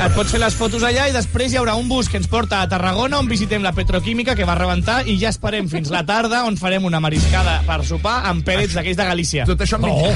[0.00, 2.60] et pots fer les fotos allà i després hi haurà un bus que ens porta
[2.62, 6.44] a Tarragona on visitem la petroquímica que va rebentar i ja esperem fins la tarda
[6.44, 9.44] on farem una mariscada per sopar amb pèlets d'aquells de Galícia.
[9.46, 10.14] Tot això en, 20...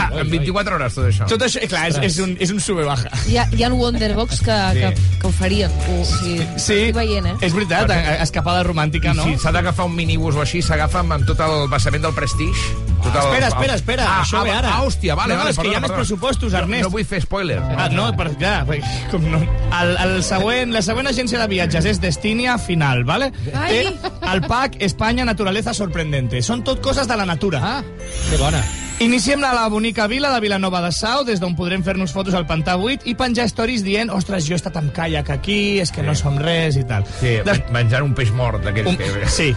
[0.00, 1.26] ah, en 24 hores, tot això.
[1.28, 3.10] Tot això, eh, clar, és, és, un, és un sube-baja.
[3.28, 5.70] Hi ha, hi ha Wonderbox que, que, que ho farien.
[5.90, 7.34] O, sigui, Sí, veient, eh?
[7.40, 9.24] és veritat, a- escapada romàntica, I no?
[9.24, 12.76] si s'ha d'agafar un minibús o així, s'agafa amb, amb tot el vessament del Prestige.
[13.02, 14.61] Tot el, Espera, espera, espera, ah, això ah, ve ara.
[14.62, 15.98] Ah, hòstia, vale, no, no, vale, és que hi ha més perdona.
[16.02, 16.84] pressupostos, No, Ernest.
[16.86, 17.58] No vull fer spoiler.
[17.76, 19.40] Ah, no, per, clar, perquè, com no.
[19.80, 23.32] El, el següent, la següent agència de viatges és Destinia Final, ¿vale?
[23.54, 23.82] Ai.
[23.82, 26.42] Té el pack Espanya Naturaleza Sorprendente.
[26.42, 27.60] Són tot coses de la natura.
[27.62, 27.82] Ah,
[28.30, 28.62] que bona.
[29.00, 32.44] Iniciem la, la bonica vila de Vilanova de Sau, des d'on podrem fer-nos fotos al
[32.46, 36.04] Pantà 8 i penjar stories dient, ostres, jo he estat amb caiac aquí, és que
[36.06, 37.02] no som res i tal.
[37.18, 39.26] Sí, Des- menjant un peix mort d'aquells un, que...
[39.38, 39.48] sí,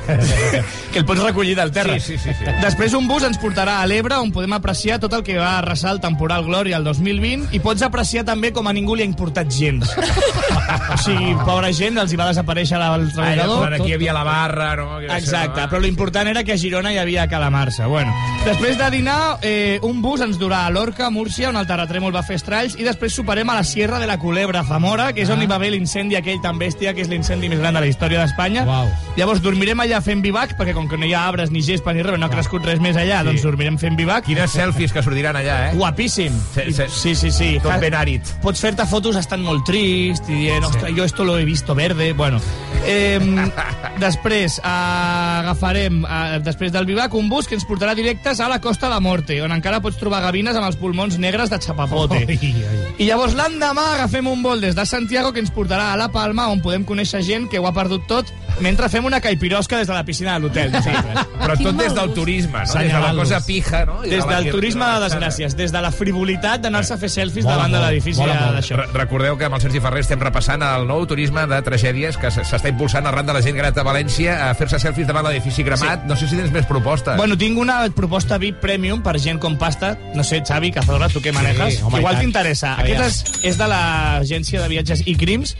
[0.95, 1.99] que el pots recollir del terra.
[1.99, 2.47] Sí, sí, sí, sí.
[2.65, 5.93] Després un bus ens portarà a l'Ebre on podem apreciar tot el que va arrasar
[5.93, 9.53] el temporal Glòria el 2020 i pots apreciar també com a ningú li ha importat
[9.53, 9.93] gens.
[9.93, 13.59] o sigui, pobra gent, els hi va desaparèixer el Ah, treballador.
[13.61, 14.89] quan aquí hi havia la barra, no?
[15.05, 17.85] Exacte, però l'important era que a Girona hi havia calamarsa.
[17.91, 18.09] Bueno,
[18.47, 22.23] després de dinar, eh, un bus ens durà a Lorca, Múrcia, on el terratrèmol va
[22.25, 25.41] fer estralls, i després superem a la Sierra de la Culebra, Zamora, que és on
[25.41, 28.21] hi va haver l'incendi aquell tan bèstia, que és l'incendi més gran de la història
[28.23, 28.65] d'Espanya.
[28.67, 28.89] Uau.
[29.17, 32.03] Llavors dormirem allà fent bivac, perquè com que no hi ha arbres ni gespa ni
[32.05, 34.25] res, no ha crescut res més allà, doncs dormirem fent bivac.
[34.27, 35.73] Quines selfies que sortiran allà, eh?
[35.77, 36.35] Guapíssim.
[36.53, 36.89] Sí, sí.
[36.89, 37.31] sí, sí.
[37.31, 37.49] sí.
[37.63, 38.35] Tot ben àrid.
[38.43, 42.13] Pots fer-te fotos estant molt trist i dient, ostres, jo esto lo he visto verde.
[42.13, 42.41] Bueno,
[42.85, 43.19] eh,
[44.05, 48.59] després eh, agafarem, eh, després del bivac, un bus que ens portarà directes a la
[48.61, 52.17] Costa de Morte, on encara pots trobar gavines amb els pulmons negres de xapapote.
[52.27, 52.79] Ai, ai.
[52.99, 56.49] I llavors l'endemà agafem un vol des de Santiago que ens portarà a La Palma,
[56.51, 59.93] on podem conèixer gent que ho ha perdut tot mentre fem una caipirosca des de
[59.93, 60.71] la piscina de l'hotel.
[60.71, 61.25] nosaltres.
[61.39, 62.73] Però tot des del turisme, no?
[62.79, 64.03] Des de la cosa pija, no?
[64.05, 67.43] I Des de del turisme de desgràcies, des de la frivolitat d'anar-se a fer selfies
[67.45, 68.55] Mola davant de molt, l'edifici mola molt.
[68.57, 68.75] d'això.
[68.75, 72.27] Re- Recordeu que amb el Sergi Ferrer estem repassant el nou turisme de tragèdies que
[72.27, 75.63] s- s'està impulsant arran de la gent gran de València a fer-se selfies davant l'edifici
[75.63, 76.01] cremat.
[76.01, 76.07] Sí.
[76.07, 77.17] No sé si tens més propostes.
[77.17, 79.97] Bueno, tinc una proposta VIP Premium per gent com pasta.
[80.15, 81.81] No sé, Xavi, Cazorla, tu què manejas?
[81.83, 82.23] home, i Igual tant.
[82.23, 82.73] t'interessa.
[82.75, 83.01] Aviam.
[83.01, 85.55] Aquesta és, és de l'agència de viatges i crims.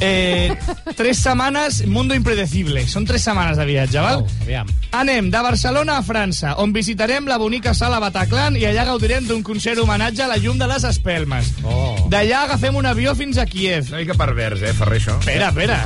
[0.00, 0.52] Eh,
[0.96, 2.82] tres setmanes, Mundo Impredecible.
[2.90, 4.22] Són tres setmanes de viatge, val?
[4.24, 4.66] Au, aviam.
[4.98, 9.42] Anem de Barcelona a França, on visitarem la bonica sala Bataclan i allà gaudirem d'un
[9.46, 11.52] concert homenatge a la llum de les espelmes.
[11.64, 12.08] Oh.
[12.10, 13.88] D'allà agafem un avió fins a Kiev.
[13.92, 15.18] Una mica pervers, eh, Ferrer, això.
[15.20, 15.78] Espera, espera.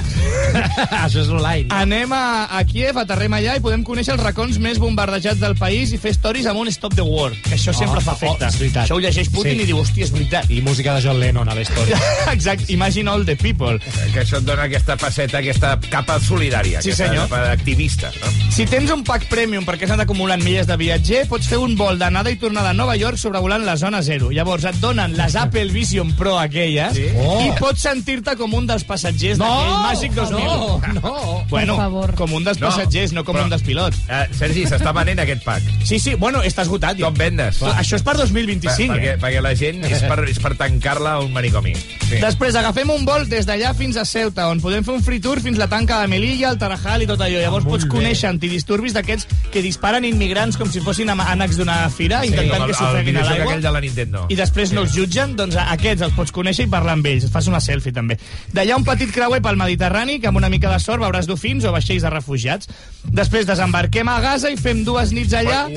[1.05, 1.69] Això és online.
[1.77, 5.93] Anem a, a Kiev, aterrem allà i podem conèixer els racons més bombardejats del país
[5.93, 8.49] i fer stories amb un Stop the War, que això sempre fa efecte.
[8.49, 8.83] oh.
[8.87, 9.63] Això ho llegeix Putin Sí.
[9.63, 10.51] i diu, hòstia, és veritat.
[10.51, 11.99] I música de John Lennon a la història.
[12.33, 13.79] Exacte, imagine all the people.
[14.13, 17.29] Que això et dona aquesta faceta, aquesta capa solidària, Sí, aquesta senyor.
[17.29, 18.11] capa activista.
[18.21, 18.53] No?
[18.53, 21.77] Si tens un pack premium perquè has anat acumulant milles de viatger, pots fer un
[21.77, 24.31] vol d'anada i tornada a Nova York sobrevolant la zona zero.
[24.31, 27.03] Llavors et donen les Apple Vision Pro aquelles Sí.
[27.03, 27.55] i Oh.
[27.59, 30.39] pots sentir-te com un dels passatgers d'aquell Màgic 2000.
[30.45, 31.45] no, no.
[31.49, 32.15] Bueno, Per favor.
[32.15, 33.97] com un dels No, passatgers, no com però- un dels pilots.
[34.09, 35.63] Uh, Sergi, s'està venent aquest pack.
[35.85, 36.99] Sí, sí, bueno, està esgotat.
[37.01, 37.61] Com vendes?
[37.61, 39.19] Però Això és per 2025, perquè, eh?
[39.21, 41.75] perquè la gent és per, és per tancar-la a un manicomi.
[42.09, 42.17] Sí.
[42.21, 45.39] Després agafem un vol des d'allà fins a Ceuta, on podem fer un free tour
[45.41, 47.39] fins la tanca de Melilla, el Tarajal i tot allò.
[47.39, 47.91] Llavors Ah, pots bé.
[47.93, 52.65] conèixer antidisturbis d'aquests que disparen immigrants com si fossin ànecs d'una fira, Sí, intentant que
[52.65, 53.57] el, el s'ofeguin a l'aigua.
[53.63, 54.27] de la Nintendo.
[54.29, 57.25] I després no els jutgen, doncs aquests els pots conèixer i parlar amb ells.
[57.25, 58.19] Et fas una selfie, també.
[58.53, 61.71] D'allà un petit creuer pel Mediterrani, que amb una mica de sort veuràs dofins o
[61.71, 62.67] vaixells de refugiats.
[63.05, 65.69] Després desembarquem a Gaza i fem dues nits allà,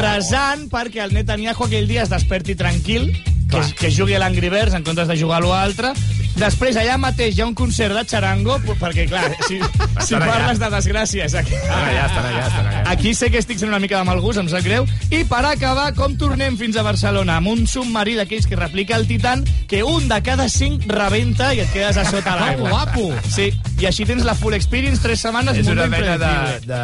[0.00, 3.12] resant perquè el Netanyahu aquell dia es desperti tranquil,
[3.50, 5.92] que, que jugui a l'Angry Birds en comptes de jugar a l'altre.
[6.36, 9.56] Després, allà mateix hi ha un concert de xarango, perquè, clar, si,
[10.06, 11.34] si parles de desgràcies...
[11.40, 12.82] Aquí, Estan allà, estan allà, estan allà.
[12.92, 14.86] Aquí sé que estic sent una mica de mal gust, em sap greu.
[15.10, 17.38] I per acabar, com tornem fins a Barcelona?
[17.40, 21.62] Amb un submarí d'aquells que replica el Titan, que un de cada cinc rebenta i
[21.64, 22.68] et quedes a sota l'aigua.
[22.70, 23.08] guapo!
[23.32, 23.48] Sí,
[23.80, 26.34] i així tens la full experience, tres setmanes, És una mena de,
[26.68, 26.80] de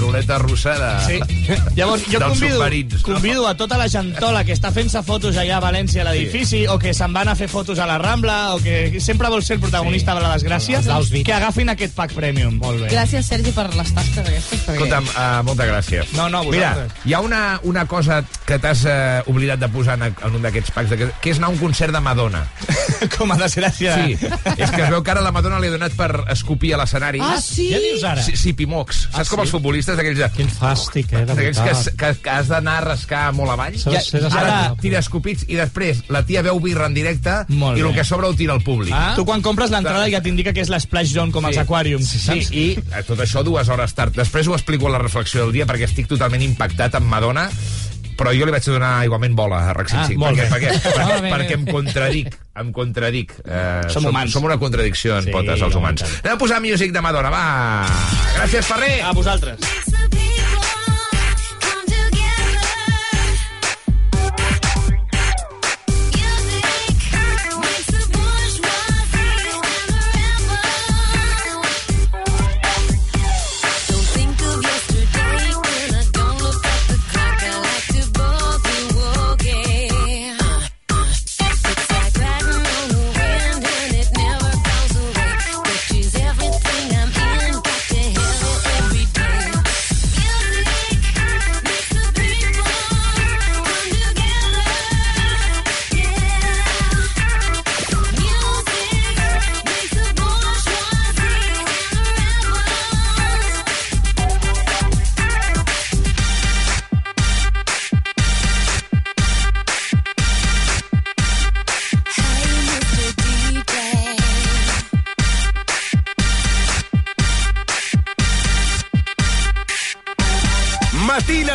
[0.00, 1.56] ruleta russa de, Sí.
[1.76, 3.02] Llavors, jo convido, no?
[3.02, 6.78] convido a tota la gentola que està fent-se fotos allà a València a l'edifici, o
[6.78, 9.60] que se'n van a fer fotos a la Rambla, o que sempre vol ser el
[9.62, 10.80] protagonista de la desgràcia,
[11.24, 12.56] que agafin aquest pack premium.
[12.62, 12.88] Molt bé.
[12.90, 14.64] Gràcies, Sergi, per les tasques aquestes.
[14.64, 14.74] Perquè...
[14.78, 16.12] Escolta'm, uh, moltes gràcies.
[16.16, 17.04] No, no, Mira, vosaltres.
[17.06, 20.72] hi ha una, una cosa que t'has uh, oblidat de posar en, en un d'aquests
[20.74, 22.44] packs, de que, és anar a un concert de Madonna.
[23.18, 23.94] Com a desgràcia.
[24.00, 24.16] Sí,
[24.56, 27.20] és que es veu que ara la Madonna li ha donat per escopir a l'escenari.
[27.22, 27.68] Ah, sí?
[27.72, 28.22] Què dius ara?
[28.24, 29.04] Sí, sí Pimocs.
[29.10, 29.46] Saps Ah, com sí?
[29.46, 31.94] els futbolistes, aquells, de- Quin fàstic, eh, de aquells que, veritat.
[32.00, 33.76] que, que has d'anar a rascar molt avall?
[33.78, 37.92] Ser ara tira escopits i després la tia veu birra en directe Molt i el
[37.94, 38.94] que sobra ho tira al públic.
[38.94, 39.12] Ah?
[39.16, 42.50] Tu quan compres l'entrada ja t'indica que és l'splash zone com els aquàriums, Sí, saps?
[42.54, 44.14] i tot això dues hores tard.
[44.16, 47.50] Després ho explico a la reflexió del dia perquè estic totalment impactat amb Madonna
[48.14, 50.50] però jo li vaig donar igualment bola a Rack Ah, 105 molt perquè, bé.
[50.54, 51.54] perquè, Ah, perquè, bé, perquè bé.
[51.58, 54.30] em contradic em contradic eh, Som humans.
[54.30, 57.86] som una contradicció en Sí, potes els humans anem a posar music de Madonna, va
[58.38, 59.58] gràcies Ferrer A vosaltres.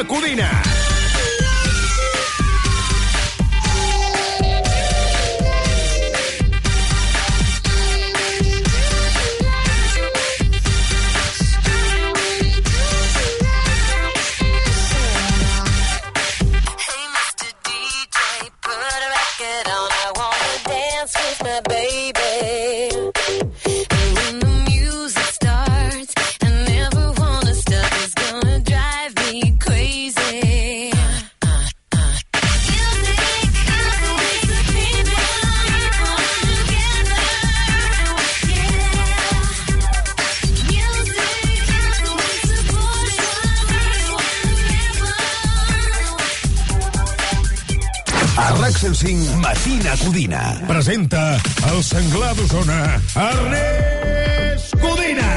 [0.04, 0.69] Matina
[49.00, 50.42] 105, Matina Codina.
[50.68, 51.40] Presenta
[51.72, 55.30] el senglar d'Osona, Ernest Codina.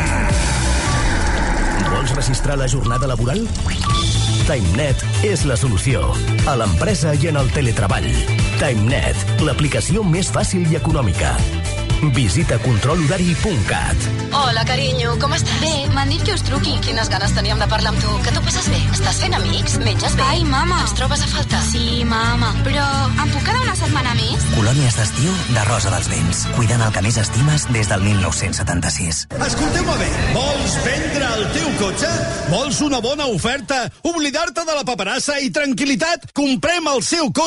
[1.92, 3.46] Vols registrar la jornada laboral?
[4.48, 6.02] TimeNet és la solució.
[6.50, 8.10] A l'empresa i en el teletreball.
[8.58, 11.30] TimeNet, l'aplicació més fàcil i econòmica.
[12.18, 14.10] Visita controlhorari.cat.
[14.52, 15.60] Hola, carinyo, com estàs?
[15.62, 16.74] Bé, m'han dit que us truqui.
[16.84, 18.10] Quines ganes teníem de parlar amb tu.
[18.20, 18.76] Que tu passes bé?
[18.92, 19.78] Estàs fent amics?
[19.80, 20.26] Menges bé?
[20.28, 20.76] Ai, mama.
[20.84, 21.62] Ens trobes a faltar?
[21.70, 22.50] Sí, mama.
[22.66, 24.44] Però em puc quedar una setmana més?
[24.52, 26.42] Colònies d'estiu de Rosa dels Vents.
[26.58, 29.22] Cuidant el que més estimes des del 1976.
[29.48, 32.12] Escolteu-me bé, vols vendre el teu cotxe?
[32.52, 33.86] Vols una bona oferta?
[34.12, 36.28] Oblidar-te de la paperassa i tranquil·litat?
[36.36, 37.42] Comprem el seu cotxe